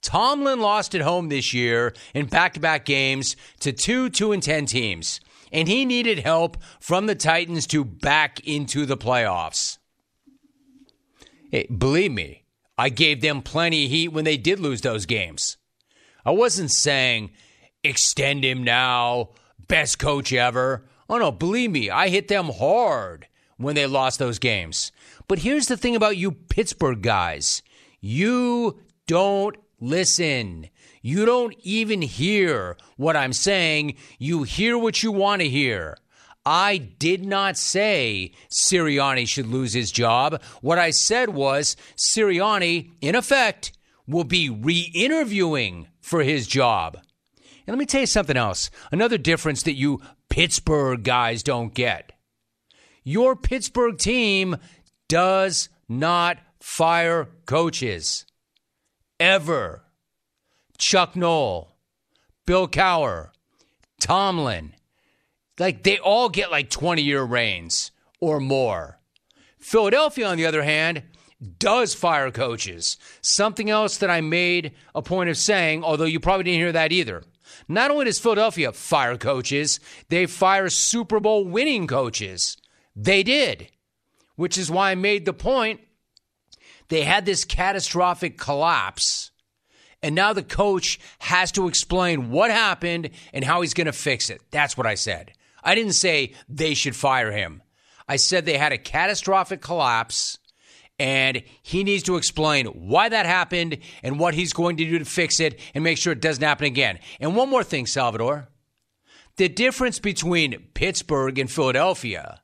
[0.00, 4.42] Tomlin lost at home this year in back to back games to two 2 and
[4.42, 5.20] 10 teams,
[5.52, 9.78] and he needed help from the Titans to back into the playoffs.
[11.50, 12.43] Hey, believe me,
[12.76, 15.56] I gave them plenty of heat when they did lose those games.
[16.24, 17.30] I wasn't saying
[17.82, 19.30] extend him now,
[19.68, 20.84] best coach ever.
[21.08, 24.90] Oh no, believe me, I hit them hard when they lost those games.
[25.28, 27.62] But here's the thing about you Pittsburgh guys
[28.00, 30.68] you don't listen.
[31.02, 33.96] You don't even hear what I'm saying.
[34.18, 35.98] You hear what you want to hear.
[36.46, 40.42] I did not say Sirianni should lose his job.
[40.60, 43.72] What I said was Sirianni, in effect,
[44.06, 46.98] will be re interviewing for his job.
[47.66, 48.70] And let me tell you something else.
[48.92, 52.12] Another difference that you Pittsburgh guys don't get.
[53.04, 54.56] Your Pittsburgh team
[55.08, 58.26] does not fire coaches.
[59.18, 59.84] Ever.
[60.76, 61.76] Chuck Noll,
[62.46, 63.28] Bill Cowher,
[64.00, 64.74] Tomlin.
[65.58, 67.90] Like they all get like 20 year reigns
[68.20, 68.98] or more.
[69.58, 71.02] Philadelphia, on the other hand,
[71.58, 72.96] does fire coaches.
[73.20, 76.92] Something else that I made a point of saying, although you probably didn't hear that
[76.92, 77.22] either.
[77.68, 82.56] Not only does Philadelphia fire coaches, they fire Super Bowl winning coaches.
[82.96, 83.70] They did,
[84.36, 85.80] which is why I made the point.
[86.88, 89.30] They had this catastrophic collapse,
[90.02, 94.28] and now the coach has to explain what happened and how he's going to fix
[94.28, 94.42] it.
[94.50, 95.32] That's what I said.
[95.64, 97.62] I didn't say they should fire him.
[98.06, 100.38] I said they had a catastrophic collapse
[100.98, 105.04] and he needs to explain why that happened and what he's going to do to
[105.04, 107.00] fix it and make sure it doesn't happen again.
[107.18, 108.48] And one more thing, Salvador.
[109.36, 112.40] The difference between Pittsburgh and Philadelphia.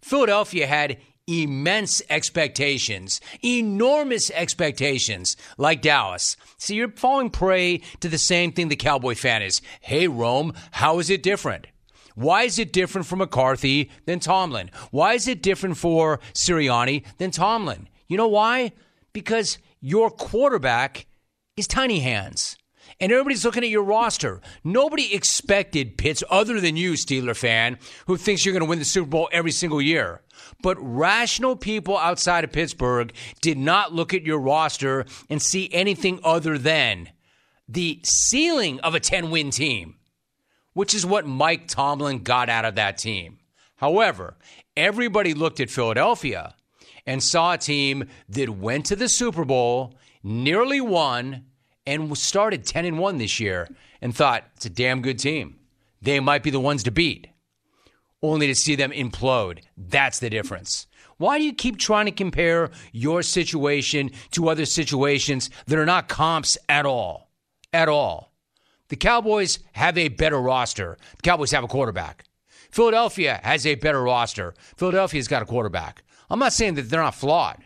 [0.00, 6.36] Philadelphia had immense expectations, enormous expectations, like Dallas.
[6.56, 9.60] So you're falling prey to the same thing the Cowboy fan is.
[9.80, 11.66] Hey, Rome, how is it different?
[12.14, 14.70] Why is it different for McCarthy than Tomlin?
[14.90, 17.88] Why is it different for Sirianni than Tomlin?
[18.08, 18.72] You know why?
[19.12, 21.06] Because your quarterback
[21.56, 22.56] is tiny hands.
[22.98, 24.40] And everybody's looking at your roster.
[24.64, 28.84] Nobody expected Pitts, other than you, Steeler fan, who thinks you're going to win the
[28.84, 30.22] Super Bowl every single year.
[30.62, 36.20] But rational people outside of Pittsburgh did not look at your roster and see anything
[36.24, 37.08] other than
[37.68, 39.96] the ceiling of a 10 win team,
[40.72, 43.38] which is what Mike Tomlin got out of that team.
[43.76, 44.36] However,
[44.76, 46.54] everybody looked at Philadelphia
[47.06, 51.46] and saw a team that went to the Super Bowl, nearly won,
[51.86, 53.68] and started 10 and 1 this year
[54.00, 55.58] and thought it's a damn good team.
[56.02, 57.28] They might be the ones to beat,
[58.22, 59.60] only to see them implode.
[59.76, 60.86] That's the difference.
[61.16, 66.08] Why do you keep trying to compare your situation to other situations that are not
[66.08, 67.30] comps at all?
[67.72, 68.29] At all.
[68.90, 70.98] The Cowboys have a better roster.
[71.16, 72.24] The Cowboys have a quarterback.
[72.70, 74.54] Philadelphia has a better roster.
[74.76, 76.02] Philadelphia's got a quarterback.
[76.28, 77.58] I'm not saying that they're not flawed.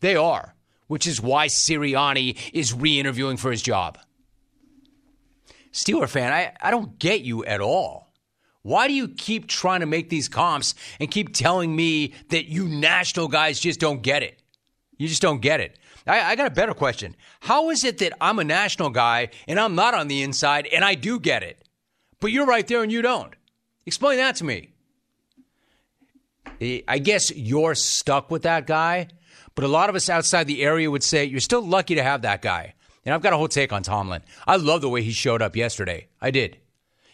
[0.00, 0.54] They are,
[0.88, 3.98] which is why Sirianni is re interviewing for his job.
[5.72, 8.12] Steeler fan, I, I don't get you at all.
[8.62, 12.66] Why do you keep trying to make these comps and keep telling me that you
[12.66, 14.42] national guys just don't get it?
[14.98, 15.78] You just don't get it.
[16.10, 17.14] I, I got a better question.
[17.38, 20.84] How is it that I'm a national guy and I'm not on the inside and
[20.84, 21.62] I do get it,
[22.18, 23.32] but you're right there and you don't?
[23.86, 24.70] Explain that to me.
[26.88, 29.08] I guess you're stuck with that guy,
[29.54, 32.22] but a lot of us outside the area would say you're still lucky to have
[32.22, 32.74] that guy.
[33.04, 34.22] And I've got a whole take on Tomlin.
[34.46, 36.08] I love the way he showed up yesterday.
[36.20, 36.58] I did.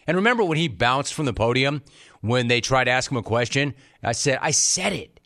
[0.05, 1.83] And remember when he bounced from the podium
[2.21, 3.75] when they tried to ask him a question?
[4.03, 5.19] I said, I said it.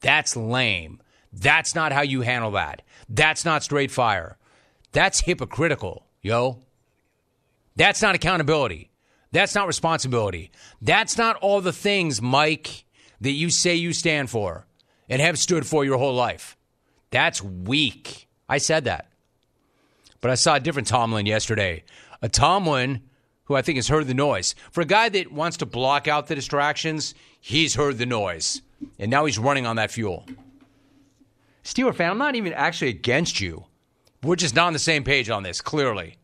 [0.00, 1.00] That's lame.
[1.32, 2.82] That's not how you handle that.
[3.08, 4.36] That's not straight fire.
[4.92, 6.60] That's hypocritical, yo.
[7.76, 8.90] That's not accountability.
[9.32, 10.50] That's not responsibility.
[10.80, 12.84] That's not all the things, Mike,
[13.20, 14.66] that you say you stand for
[15.08, 16.56] and have stood for your whole life.
[17.10, 18.28] That's weak.
[18.48, 19.10] I said that.
[20.20, 21.84] But I saw a different Tomlin yesterday.
[22.22, 23.02] A Tomlin
[23.44, 24.54] who I think has heard the noise.
[24.70, 28.60] For a guy that wants to block out the distractions, he's heard the noise.
[28.98, 30.26] And now he's running on that fuel.
[31.66, 33.64] Steeler fan, I'm not even actually against you.
[34.22, 36.16] We're just not on the same page on this, clearly.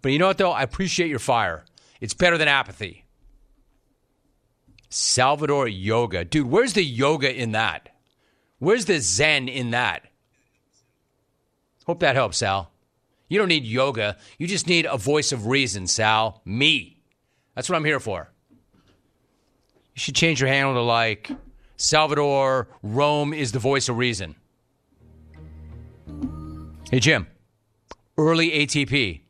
[0.00, 0.52] But you know what, though?
[0.52, 1.64] I appreciate your fire.
[2.00, 3.04] It's better than apathy.
[4.90, 6.24] Salvador yoga.
[6.24, 7.88] Dude, where's the yoga in that?
[8.60, 10.04] Where's the zen in that?
[11.88, 12.70] Hope that helps, Sal.
[13.28, 14.16] You don't need yoga.
[14.38, 16.42] You just need a voice of reason, Sal.
[16.44, 17.02] Me.
[17.56, 18.30] That's what I'm here for.
[19.94, 21.28] You should change your handle to like
[21.76, 24.36] Salvador Rome is the voice of reason.
[26.94, 27.26] Hey, Jim.
[28.16, 29.22] Early ATP.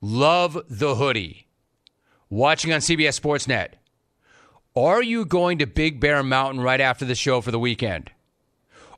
[0.00, 1.48] Love the hoodie.
[2.28, 3.70] Watching on CBS Sportsnet.
[4.76, 8.12] Are you going to Big Bear Mountain right after the show for the weekend?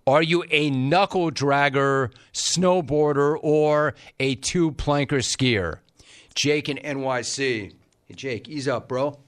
[0.06, 5.78] Are you a knuckle dragger, snowboarder, or a two planker skier?
[6.34, 7.72] Jake in NYC.
[8.04, 9.18] Hey, Jake, ease up, bro.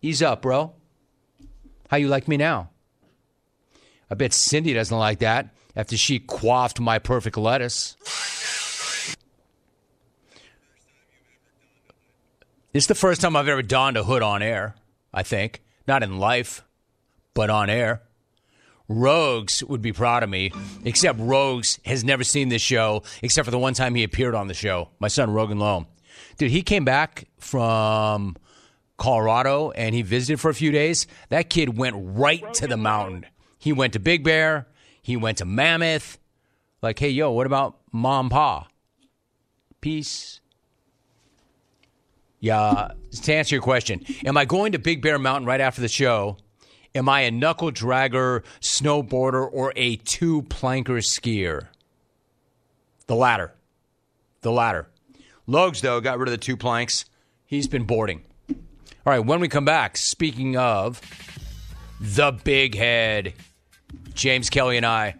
[0.00, 0.74] Ease up, bro.
[1.88, 2.70] How you like me now?
[4.08, 7.96] I bet Cindy doesn't like that after she quaffed my perfect lettuce.
[12.72, 14.74] This is the first time I've ever donned a hood on air,
[15.12, 15.62] I think.
[15.86, 16.64] Not in life,
[17.32, 18.02] but on air.
[18.88, 20.52] Rogues would be proud of me,
[20.84, 24.48] except Rogues has never seen this show, except for the one time he appeared on
[24.48, 24.90] the show.
[24.98, 25.86] My son, Rogan Loam.
[26.36, 28.36] Dude, he came back from
[28.96, 31.06] Colorado and he visited for a few days.
[31.28, 33.26] That kid went right to the mountain.
[33.58, 34.66] He went to Big Bear,
[35.04, 36.18] he went to Mammoth.
[36.80, 38.66] Like, hey, yo, what about mom, pa?
[39.82, 40.40] Peace.
[42.40, 45.88] Yeah, to answer your question, am I going to Big Bear Mountain right after the
[45.88, 46.38] show?
[46.94, 51.68] Am I a knuckle dragger, snowboarder, or a two planker skier?
[53.06, 53.52] The latter.
[54.40, 54.88] The latter.
[55.46, 57.04] Logs, though, got rid of the two planks.
[57.44, 58.22] He's been boarding.
[58.48, 58.56] All
[59.04, 61.02] right, when we come back, speaking of
[62.00, 63.34] the big head,
[64.14, 65.14] James Kelly and I,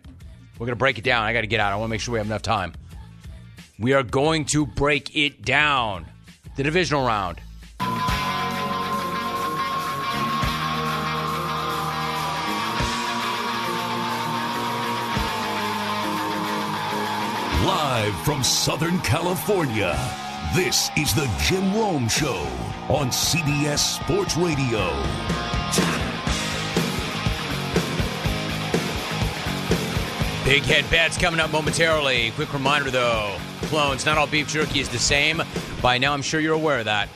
[0.54, 1.24] we're going to break it down.
[1.24, 1.72] I got to get out.
[1.72, 2.72] I want to make sure we have enough time.
[3.78, 6.06] We are going to break it down.
[6.56, 7.40] The divisional round.
[17.66, 19.98] Live from Southern California,
[20.54, 22.46] this is the Jim Rome Show
[22.88, 26.03] on CBS Sports Radio.
[30.44, 32.30] Big head bets coming up momentarily.
[32.32, 35.42] Quick reminder though, clones, not all beef jerky is the same.
[35.80, 37.08] By now, I'm sure you're aware of that.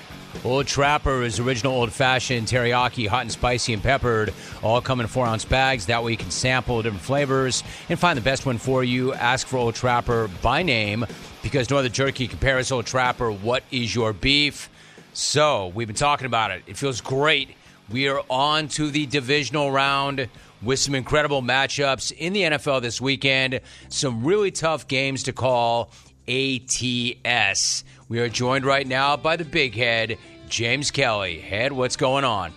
[0.46, 5.06] Old Trapper is original old fashioned teriyaki, hot and spicy and peppered, all come in
[5.08, 5.84] four ounce bags.
[5.86, 9.12] That way you can sample different flavors and find the best one for you.
[9.12, 11.04] Ask for Old Trapper by name
[11.42, 13.30] because no other jerky compares Old Trapper.
[13.30, 14.70] What is your beef?
[15.12, 16.62] So, we've been talking about it.
[16.66, 17.50] It feels great.
[17.90, 20.28] We are on to the divisional round
[20.62, 23.60] with some incredible matchups in the NFL this weekend.
[23.88, 25.90] Some really tough games to call.
[26.28, 27.84] ATS.
[28.08, 30.18] We are joined right now by the big head,
[30.48, 31.40] James Kelly.
[31.40, 32.52] Head, what's going on?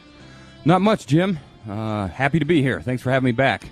[0.65, 1.39] Not much, Jim.
[1.69, 2.81] Uh, happy to be here.
[2.81, 3.69] Thanks for having me back.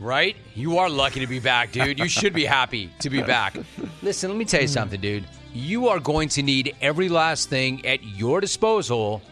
[0.00, 0.36] Right?
[0.54, 1.98] You are lucky to be back, dude.
[1.98, 3.56] You should be happy to be back.
[4.02, 5.24] Listen, let me tell you something, dude.
[5.54, 9.22] You are going to need every last thing at your disposal.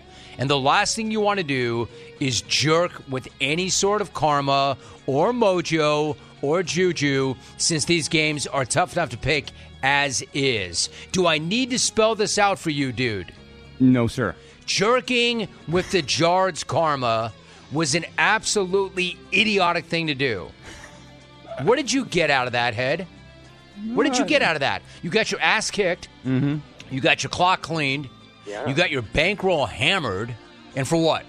[0.40, 1.86] And the last thing you want to do
[2.18, 4.76] is jerk with any sort of karma
[5.06, 9.50] or mojo or juju, since these games are tough enough to pick
[9.82, 10.88] as is.
[11.12, 13.32] Do I need to spell this out for you, dude?
[13.78, 14.34] No, sir.
[14.64, 17.32] Jerking with the Jards karma
[17.70, 20.50] was an absolutely idiotic thing to do.
[21.62, 23.06] What did you get out of that, head?
[23.92, 24.82] What did you get out of that?
[25.02, 26.08] You got your ass kicked.
[26.24, 26.58] Mm-hmm.
[26.90, 28.08] You got your clock cleaned.
[28.50, 28.68] Yeah.
[28.68, 30.34] You got your bankroll hammered.
[30.76, 31.24] And for what?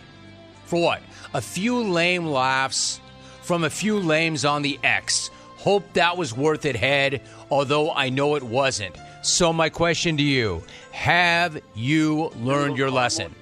[0.66, 1.02] For what?
[1.34, 3.00] A few lame laughs
[3.42, 5.30] from a few lames on the X.
[5.58, 8.96] Hope that was worth it, head, although I know it wasn't.
[9.22, 13.36] So, my question to you Have you learned your lesson?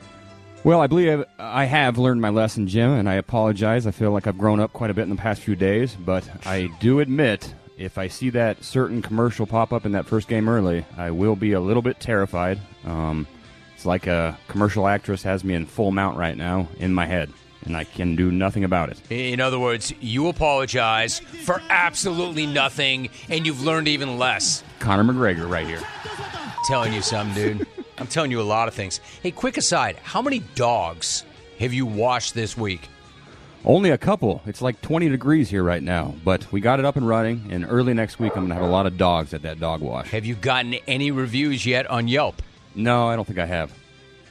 [0.66, 3.88] Well, I believe I have learned my lesson, Jim, and I apologize.
[3.88, 6.28] I feel like I've grown up quite a bit in the past few days, but
[6.46, 10.50] I do admit if I see that certain commercial pop up in that first game
[10.50, 12.60] early, I will be a little bit terrified.
[12.84, 13.26] Um,
[13.80, 17.32] it's like a commercial actress has me in full mount right now in my head,
[17.64, 19.00] and I can do nothing about it.
[19.10, 24.66] In other words, you apologize for absolutely nothing, and you've learned even less.
[24.80, 25.80] Conor McGregor right here.
[26.68, 27.68] telling you something, dude.
[27.98, 29.00] I'm telling you a lot of things.
[29.24, 31.24] Hey, quick aside how many dogs
[31.60, 32.90] have you washed this week?
[33.64, 34.42] Only a couple.
[34.46, 37.66] It's like 20 degrees here right now, but we got it up and running, and
[37.66, 40.10] early next week I'm going to have a lot of dogs at that dog wash.
[40.10, 42.42] Have you gotten any reviews yet on Yelp?
[42.76, 43.74] No, I don't think I have.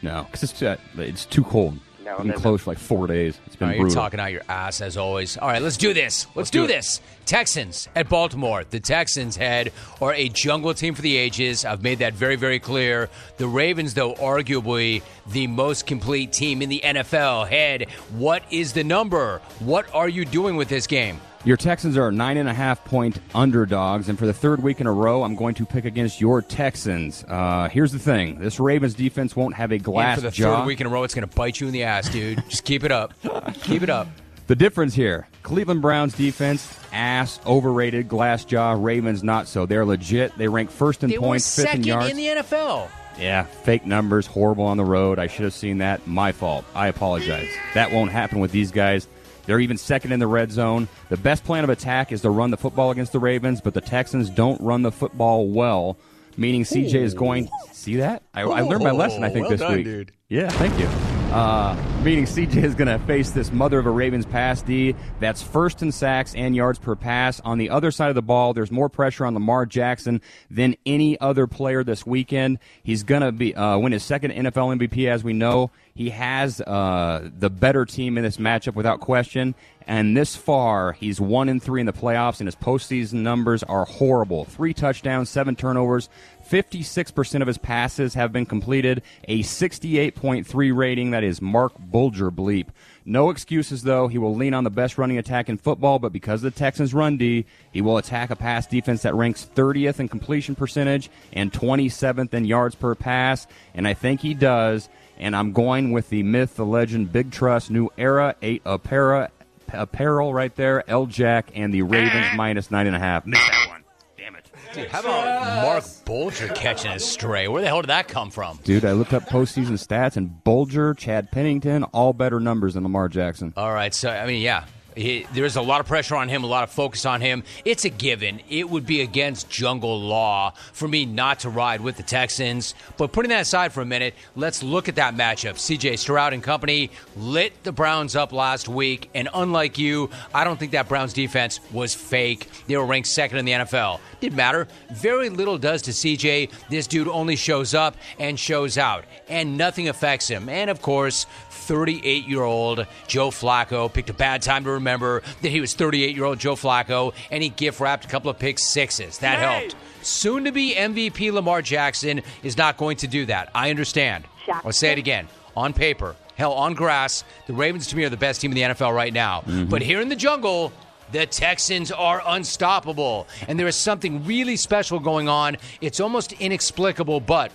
[0.03, 1.79] No, because it's, uh, it's too cold.
[2.09, 2.41] No, I've been never.
[2.41, 3.39] closed for like four days.
[3.45, 5.37] It's been All right, you're talking out your ass as always.
[5.37, 6.27] All right, let's do this.
[6.35, 7.03] Let's, do do, this.
[7.27, 8.65] Texans at Baltimore.
[8.65, 11.67] The Texans head are a jungle team for the ages.
[11.67, 13.11] I've made that very, very clear.
[13.37, 17.47] The Ravens, though, arguably the most complete team in the NFL.
[17.47, 19.43] Head, what is the number?
[19.59, 21.21] What are you doing with this game?
[21.45, 24.87] Your Texans are nine and a half point underdogs, and for the third week in
[24.87, 27.25] a row, I'm going to pick against your Texans.
[27.27, 30.59] Uh, here's the thing: this Ravens defense won't have a And glass for the jaw.
[30.59, 32.43] third week in a row, it's going to bite you in the ass, dude.
[32.49, 33.15] Just keep it up.
[33.63, 34.09] Keep it up.
[34.49, 38.73] The difference here: Cleveland Browns defense, ass, overrated, glass jaw.
[38.73, 39.65] Ravens not so.
[39.65, 40.37] They're legit.
[40.37, 42.11] They rank first in They were points, fifth second in yards.
[42.11, 42.89] in the NFL.
[43.19, 45.19] Yeah, fake numbers, horrible on the road.
[45.19, 46.07] I should have seen that.
[46.07, 46.65] My fault.
[46.75, 47.49] I apologize.
[47.75, 49.09] That won't happen with these guys.
[49.49, 50.89] They're even second in the red zone.
[51.09, 53.81] The best plan of attack is to run the football against the Ravens, but the
[53.81, 55.97] Texans don't run the football well,
[56.37, 57.49] meaning CJ is going.
[57.73, 58.23] See that?
[58.35, 59.85] I, I learned my lesson, I think, well this done, week.
[59.87, 60.13] dude.
[60.29, 61.18] Yeah, thank you.
[61.31, 65.43] Uh, meaning CJ is going to face this mother of a Ravens pass D that's
[65.43, 67.39] first in sacks and yards per pass.
[67.41, 71.21] On the other side of the ball, there's more pressure on Lamar Jackson than any
[71.21, 72.59] other player this weekend.
[72.83, 75.71] He's going to be uh, win his second NFL MVP, as we know.
[75.95, 79.55] He has uh, the better team in this matchup without question.
[79.89, 83.85] And this far, he's one and three in the playoffs, and his postseason numbers are
[83.85, 84.45] horrible.
[84.45, 86.09] Three touchdowns, seven turnovers.
[86.49, 91.11] 56% of his passes have been completed, a 68.3 rating.
[91.11, 92.69] That is Marc Bulger bleep.
[93.05, 94.09] No excuses, though.
[94.09, 96.95] He will lean on the best running attack in football, but because of the Texans'
[96.95, 101.53] run D, he will attack a pass defense that ranks 30th in completion percentage and
[101.53, 104.89] 27th in yards per pass, and I think he does.
[105.19, 109.29] And I'm going with the myth, the legend, Big Trust, New Era, eight apparel,
[109.73, 112.37] apparel right there, L Jack, and the Ravens eh.
[112.37, 113.27] minus nine and a half.
[113.27, 113.85] Missed that one.
[114.17, 114.47] Damn it.
[114.75, 117.49] Dude, how about Marc Bulger catching a stray?
[117.49, 118.59] Where the hell did that come from?
[118.65, 123.09] Dude, I looked up postseason stats, and Bulger, Chad Pennington, all better numbers than Lamar
[123.09, 123.55] Jackson.
[123.57, 124.65] All right, so I mean, yeah,
[124.99, 127.45] he, there's a lot of pressure on him, a lot of focus on him.
[127.65, 128.41] It's a given.
[128.49, 132.75] It would be against jungle law for me not to ride with the Texans.
[132.97, 135.55] But putting that aside for a minute, let's look at that matchup.
[135.55, 140.59] CJ Stroud and company lit the Browns up last week, and unlike you, I don't
[140.59, 142.49] think that Browns defense was fake.
[142.67, 144.01] They were ranked second in the NFL.
[144.21, 144.67] Didn't matter.
[144.91, 146.51] Very little does to CJ.
[146.71, 150.49] This dude only shows up and shows out, and nothing affects him.
[150.49, 151.27] And of course,
[151.69, 156.17] 38 year old Joe Flacco picked a bad time to remember that he was 38
[156.17, 159.19] year old Joe Flacco, and he gift wrapped a couple of pick sixes.
[159.19, 159.77] That helped.
[160.01, 163.51] Soon to be MVP Lamar Jackson is not going to do that.
[163.55, 164.25] I understand.
[164.49, 165.29] I'll say it again.
[165.55, 168.63] On paper, hell, on grass, the Ravens to me are the best team in the
[168.63, 169.41] NFL right now.
[169.41, 169.67] Mm-hmm.
[169.67, 170.73] But here in the jungle,
[171.13, 173.27] the Texans are unstoppable.
[173.47, 175.59] And there is something really special going on.
[175.83, 177.53] It's almost inexplicable, but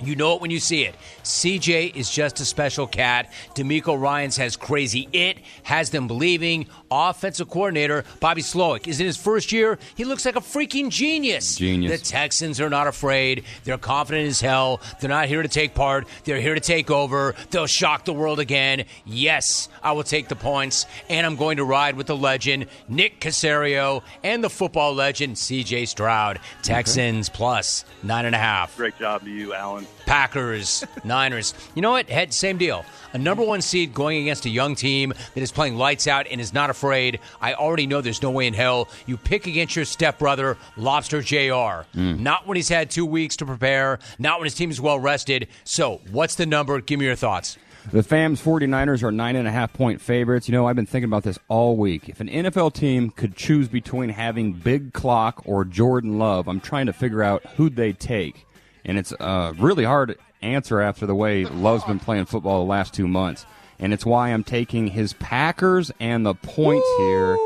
[0.00, 0.94] you know it when you see it.
[1.22, 3.32] CJ is just a special cat.
[3.54, 6.66] DeMeco Ryans has crazy it, has them believing.
[6.90, 9.78] Offensive coordinator Bobby Slowik is in his first year.
[9.96, 11.56] He looks like a freaking genius.
[11.56, 12.00] Genius.
[12.00, 13.44] The Texans are not afraid.
[13.64, 14.80] They're confident as hell.
[15.00, 16.06] They're not here to take part.
[16.24, 17.34] They're here to take over.
[17.50, 18.84] They'll shock the world again.
[19.04, 23.20] Yes, I will take the points, and I'm going to ride with the legend Nick
[23.20, 26.38] Caserio and the football legend CJ Stroud.
[26.62, 28.76] Texans plus nine and a half.
[28.76, 29.85] Great job to you, Alan.
[30.06, 31.52] Packers, Niners.
[31.74, 32.08] You know what?
[32.08, 32.84] Head same deal.
[33.12, 36.40] A number one seed going against a young team that is playing lights out and
[36.40, 37.20] is not afraid.
[37.40, 41.86] I already know there's no way in hell you pick against your stepbrother, Lobster Jr.
[41.92, 42.22] Hmm.
[42.22, 43.98] Not when he's had two weeks to prepare.
[44.18, 45.48] Not when his team is well rested.
[45.64, 46.80] So, what's the number?
[46.80, 47.58] Give me your thoughts.
[47.92, 50.48] The FAM's 49ers are nine and a half point favorites.
[50.48, 52.08] You know, I've been thinking about this all week.
[52.08, 56.86] If an NFL team could choose between having Big Clock or Jordan Love, I'm trying
[56.86, 58.45] to figure out who'd they take.
[58.86, 62.94] And it's a really hard answer after the way Love's been playing football the last
[62.94, 63.44] two months.
[63.78, 67.36] And it's why I'm taking his Packers and the points here.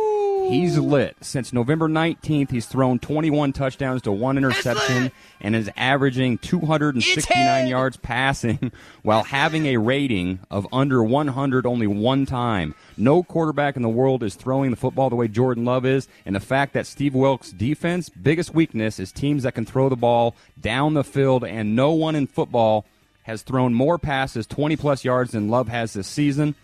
[0.50, 1.16] He's lit.
[1.20, 7.96] Since November 19th, he's thrown 21 touchdowns to one interception and is averaging 269 yards
[7.96, 12.74] passing while having a rating of under 100 only one time.
[12.96, 16.34] No quarterback in the world is throwing the football the way Jordan Love is, and
[16.34, 20.34] the fact that Steve Wilks' defense biggest weakness is teams that can throw the ball
[20.60, 22.84] down the field, and no one in football
[23.22, 26.56] has thrown more passes 20 plus yards than Love has this season.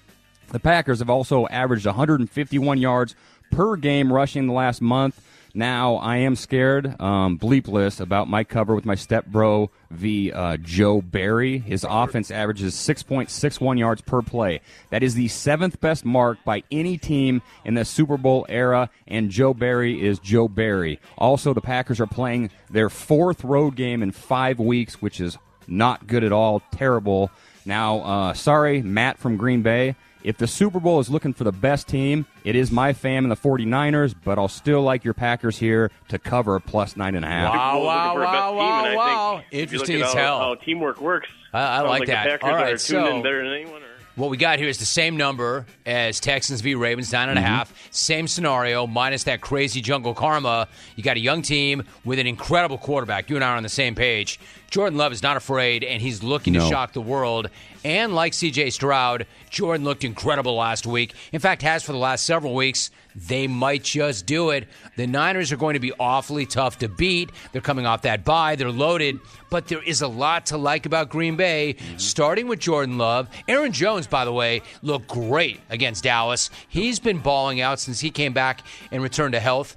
[0.49, 3.15] The Packers have also averaged 151 yards
[3.51, 5.21] per game rushing the last month.
[5.57, 10.59] Now I am scared, um, bleepless, about my cover with my step bro v uh,
[10.59, 11.57] Joe Barry.
[11.57, 14.61] His offense averages 6.61 yards per play.
[14.91, 19.31] That is the seventh best mark by any team in the Super Bowl era, and
[19.31, 21.01] Joe Barry is Joe Barry.
[21.17, 26.07] Also, the Packers are playing their fourth road game in five weeks, which is not
[26.07, 27.31] good at all, terrible.
[27.65, 29.97] Now, uh, sorry, Matt from Green Bay.
[30.27, 33.31] If the Super Bowl is looking for the best team, it is my fam and
[33.31, 37.29] the 49ers, but I'll still like your Packers here to cover plus nine and a
[37.29, 37.55] half.
[37.55, 39.37] Wow, Super Bowl is wow, looking for a best wow, team, wow, and I wow.
[39.39, 40.39] think Interesting as hell.
[40.41, 41.29] How, how teamwork works.
[41.55, 42.25] I- I like like that.
[42.25, 43.83] The Packers All right, are tuned so- in better than anyone.
[43.85, 43.87] Or?
[44.17, 46.75] What we got here is the same number as Texans v.
[46.75, 47.51] Ravens, nine and a mm-hmm.
[47.51, 47.89] half.
[47.93, 50.69] Same scenario, minus that crazy jungle karma.
[50.97, 53.29] You got a young team with an incredible quarterback.
[53.29, 54.41] You and I are on the same page.
[54.71, 57.51] Jordan Love is not afraid, and he's looking to shock the world.
[57.87, 61.15] And like CJ Stroud, Jordan looked incredible last week.
[61.31, 62.91] In fact, has for the last several weeks.
[63.15, 64.67] They might just do it.
[64.97, 67.31] The Niners are going to be awfully tough to beat.
[67.53, 68.57] They're coming off that bye.
[68.57, 69.21] They're loaded.
[69.51, 71.99] But there is a lot to like about Green Bay, mm-hmm.
[71.99, 73.29] starting with Jordan Love.
[73.47, 76.51] Aaron Jones, by the way, looked great against Dallas.
[76.67, 79.77] He's been balling out since he came back and returned to health.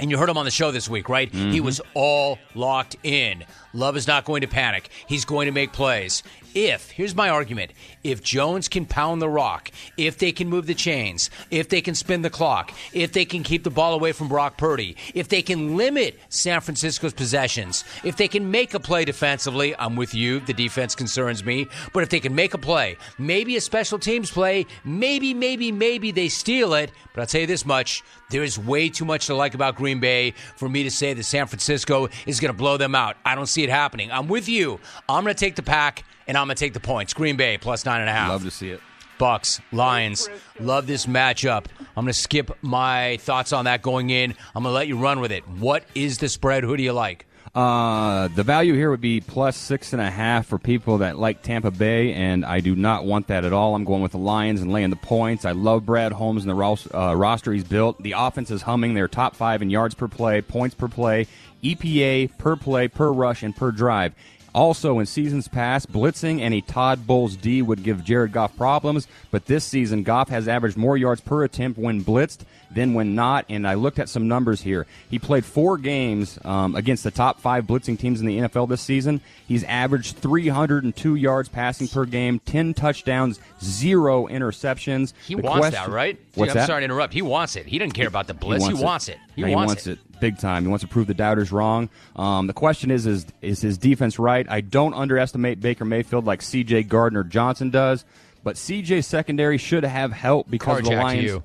[0.00, 1.30] And you heard him on the show this week, right?
[1.30, 1.64] He mm-hmm.
[1.64, 3.44] was all locked in.
[3.72, 4.88] Love is not going to panic.
[5.06, 6.22] He's going to make plays.
[6.54, 7.72] If, here's my argument,
[8.02, 11.94] if Jones can pound the rock, if they can move the chains, if they can
[11.94, 15.42] spin the clock, if they can keep the ball away from Brock Purdy, if they
[15.42, 20.40] can limit San Francisco's possessions, if they can make a play defensively, I'm with you.
[20.40, 21.66] The defense concerns me.
[21.92, 26.10] But if they can make a play, maybe a special teams play, maybe, maybe, maybe
[26.10, 26.90] they steal it.
[27.14, 30.00] But I'll tell you this much there is way too much to like about Green
[30.00, 33.16] Bay for me to say that San Francisco is going to blow them out.
[33.24, 34.10] I don't see it happening.
[34.10, 34.80] I'm with you.
[35.08, 37.14] I'm going to take the pack and I'm going to take the points.
[37.14, 38.28] Green Bay plus nine and a half.
[38.30, 38.80] Love to see it.
[39.18, 40.30] Bucks, Lions.
[40.58, 41.66] Love this matchup.
[41.78, 44.34] I'm going to skip my thoughts on that going in.
[44.54, 45.46] I'm going to let you run with it.
[45.46, 46.64] What is the spread?
[46.64, 47.26] Who do you like?
[47.54, 51.42] Uh, the value here would be plus six and a half for people that like
[51.42, 53.74] Tampa Bay, and I do not want that at all.
[53.74, 55.44] I'm going with the Lions and laying the points.
[55.44, 58.00] I love Brad Holmes and the ros- uh, roster he's built.
[58.02, 58.94] The offense is humming.
[58.94, 61.26] They're top five in yards per play, points per play,
[61.64, 64.14] EPA per play, per rush, and per drive.
[64.54, 69.06] Also, in seasons past, blitzing and a Todd Bowles D would give Jared Goff problems,
[69.30, 72.40] but this season, Goff has averaged more yards per attempt when blitzed
[72.72, 73.44] than when not.
[73.48, 74.86] And I looked at some numbers here.
[75.10, 78.80] He played four games um, against the top five blitzing teams in the NFL this
[78.80, 79.20] season.
[79.48, 85.12] He's averaged 302 yards passing per game, 10 touchdowns, zero interceptions.
[85.26, 86.16] He The wants question- that, right?
[86.16, 86.66] Dude, What's I'm that?
[86.68, 87.12] sorry to interrupt.
[87.12, 87.66] He wants it.
[87.66, 88.66] He doesn't care about the blitz.
[88.66, 89.18] He wants, it.
[89.34, 89.98] He, No, wants, it.
[90.20, 90.62] big time.
[90.64, 91.88] He wants to prove the doubters wrong.
[92.14, 94.46] Um, the question is, is is his defense right?
[94.48, 96.84] I don't underestimate Baker Mayfield like C.J.
[96.84, 98.04] Gardner Johnson does,
[98.44, 99.00] but C.J.
[99.02, 101.42] secondary should have help because of the Carjack Lions.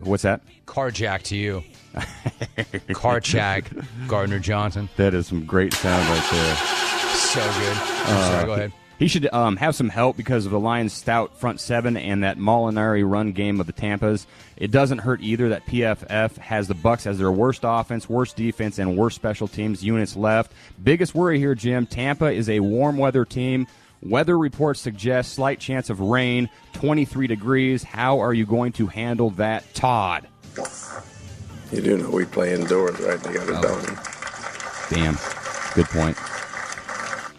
[0.00, 0.42] What's that?
[0.66, 1.64] Carjack to you.
[2.88, 4.88] Carjack Gardner Johnson.
[4.96, 6.56] That is some great sound right there.
[7.14, 7.76] So good.
[7.76, 8.72] I'm sorry, go ahead.
[8.98, 12.36] He should um, have some help because of the Lions' stout front seven and that
[12.36, 14.26] Molinari run game of the Tampas.
[14.56, 18.80] It doesn't hurt either that PFF has the Bucks as their worst offense, worst defense,
[18.80, 20.52] and worst special teams units left.
[20.82, 21.86] Biggest worry here, Jim.
[21.86, 23.68] Tampa is a warm weather team.
[24.02, 27.82] Weather reports suggest slight chance of rain, 23 degrees.
[27.82, 30.28] How are you going to handle that, Todd?
[31.72, 33.20] You do know we play indoors, right?
[33.20, 33.62] They got a oh.
[33.62, 33.98] dome.
[34.90, 35.18] Damn.
[35.74, 36.16] Good point.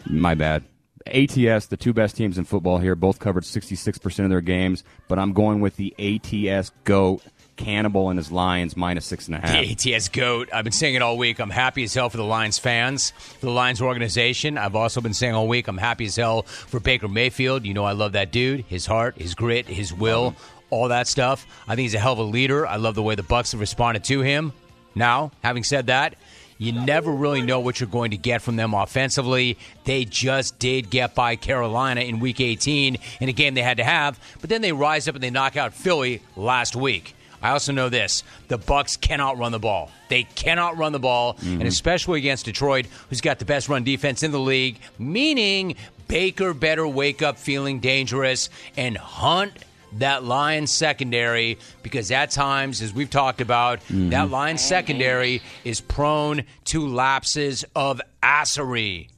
[0.05, 0.63] My bad.
[1.07, 5.17] ATS, the two best teams in football here, both covered 66% of their games, but
[5.17, 7.23] I'm going with the ATS GOAT,
[7.59, 9.85] Cannibal and his Lions, minus six and a half.
[9.85, 10.49] ATS GOAT.
[10.53, 11.39] I've been saying it all week.
[11.39, 14.57] I'm happy as hell for the Lions fans, for the Lions organization.
[14.57, 17.65] I've also been saying all week I'm happy as hell for Baker Mayfield.
[17.65, 20.35] You know I love that dude, his heart, his grit, his will,
[20.69, 21.45] all that stuff.
[21.67, 22.65] I think he's a hell of a leader.
[22.65, 24.53] I love the way the Bucks have responded to him.
[24.95, 26.15] Now, having said that,
[26.57, 29.57] you never really know what you're going to get from them offensively.
[29.83, 33.83] They just did get by Carolina in week 18 in a game they had to
[33.83, 37.15] have, but then they rise up and they knock out Philly last week.
[37.41, 39.91] I also know this: the Bucks cannot run the ball.
[40.09, 41.67] They cannot run the ball, and mm-hmm.
[41.67, 44.79] especially against Detroit, who's got the best run defense in the league.
[44.97, 45.75] Meaning
[46.07, 49.53] Baker better wake up feeling dangerous and hunt
[49.93, 54.09] that Lions secondary because at times, as we've talked about, mm-hmm.
[54.09, 59.09] that Lions secondary is prone to lapses of assery.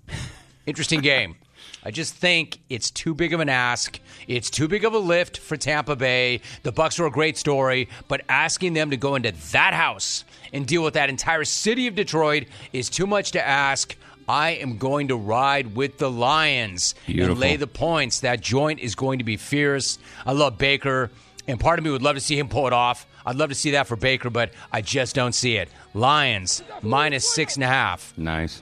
[0.65, 1.35] Interesting game.
[1.83, 3.99] I just think it's too big of an ask.
[4.27, 6.41] It's too big of a lift for Tampa Bay.
[6.63, 10.23] The Bucks are a great story, but asking them to go into that house
[10.53, 13.95] and deal with that entire city of Detroit is too much to ask.
[14.29, 18.19] I am going to ride with the Lions and lay the points.
[18.19, 19.97] That joint is going to be fierce.
[20.25, 21.09] I love Baker,
[21.47, 23.07] and part of me would love to see him pull it off.
[23.25, 25.69] I'd love to see that for Baker, but I just don't see it.
[25.93, 28.13] Lions minus six and a half.
[28.17, 28.61] Nice.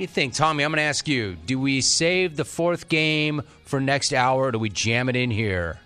[0.00, 0.64] What do you think, Tommy?
[0.64, 1.36] I'm going to ask you.
[1.44, 5.30] Do we save the fourth game for next hour, or do we jam it in
[5.30, 5.78] here?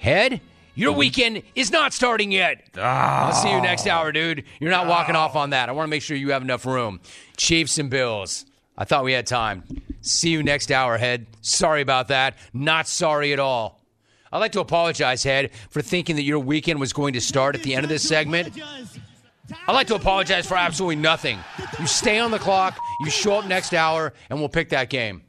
[0.00, 0.40] Head,
[0.74, 0.98] your mm-hmm.
[0.98, 2.68] weekend is not starting yet.
[2.76, 4.42] I'll see you next hour, dude.
[4.58, 5.68] You're not walking off on that.
[5.68, 6.98] I want to make sure you have enough room.
[7.36, 8.44] Chiefs and Bills.
[8.76, 9.62] I thought we had time.
[10.00, 11.28] See you next hour, Head.
[11.42, 12.36] Sorry about that.
[12.52, 13.80] Not sorry at all.
[14.32, 17.62] I'd like to apologize, Head, for thinking that your weekend was going to start at
[17.62, 18.52] the end of this segment.
[19.68, 21.38] I'd like to apologize for absolutely nothing.
[21.78, 25.22] You stay on the clock, you show up next hour, and we'll pick that game.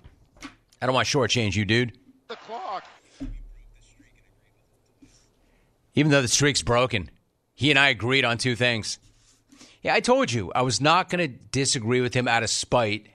[0.81, 1.97] I don't want to shortchange you, dude.
[2.27, 2.83] The clock.
[5.95, 7.09] Even though the streak's broken,
[7.55, 8.99] he and I agreed on two things.
[9.81, 13.07] Yeah, I told you I was not going to disagree with him out of spite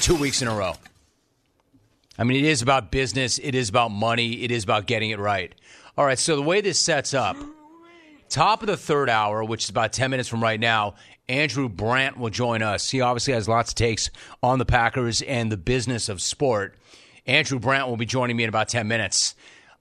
[0.00, 0.74] two weeks in a row.
[2.18, 5.18] I mean, it is about business, it is about money, it is about getting it
[5.18, 5.54] right.
[5.98, 7.36] All right, so the way this sets up,
[8.28, 10.94] top of the third hour, which is about 10 minutes from right now,
[11.28, 12.90] Andrew Brandt will join us.
[12.90, 14.10] He obviously has lots of takes
[14.42, 16.76] on the Packers and the business of sport.
[17.26, 19.34] Andrew Brandt will be joining me in about 10 minutes.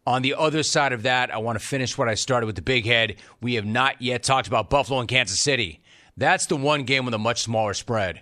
[0.07, 2.61] On the other side of that, I want to finish what I started with the
[2.61, 3.15] big head.
[3.41, 5.81] We have not yet talked about Buffalo and Kansas City.
[6.17, 8.21] That's the one game with a much smaller spread.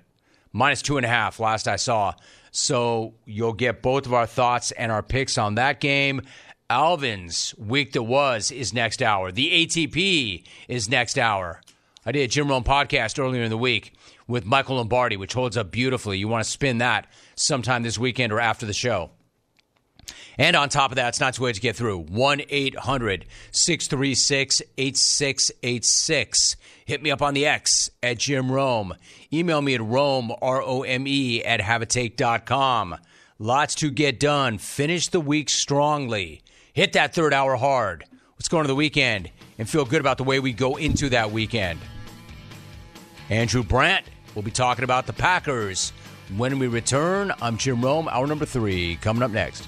[0.53, 2.13] Minus two and a half, last I saw.
[2.51, 6.21] So you'll get both of our thoughts and our picks on that game.
[6.69, 9.31] Alvin's week that was is next hour.
[9.31, 11.61] The ATP is next hour.
[12.05, 13.93] I did a Jim Rome podcast earlier in the week
[14.27, 16.17] with Michael Lombardi, which holds up beautifully.
[16.17, 19.11] You want to spin that sometime this weekend or after the show.
[20.37, 21.99] And on top of that, it's not too late to get through.
[21.99, 26.55] 1 800 636 8686.
[26.85, 28.95] Hit me up on the X at Jim Rome.
[29.31, 32.97] Email me at Rome, R O M E, at haveatake.com.
[33.39, 34.57] Lots to get done.
[34.57, 36.41] Finish the week strongly.
[36.73, 38.03] Hit that third hour hard.
[38.35, 41.31] Let's go into the weekend and feel good about the way we go into that
[41.31, 41.79] weekend.
[43.29, 45.93] Andrew Brandt will be talking about the Packers.
[46.35, 49.67] When we return, I'm Jim Rome, hour number three, coming up next.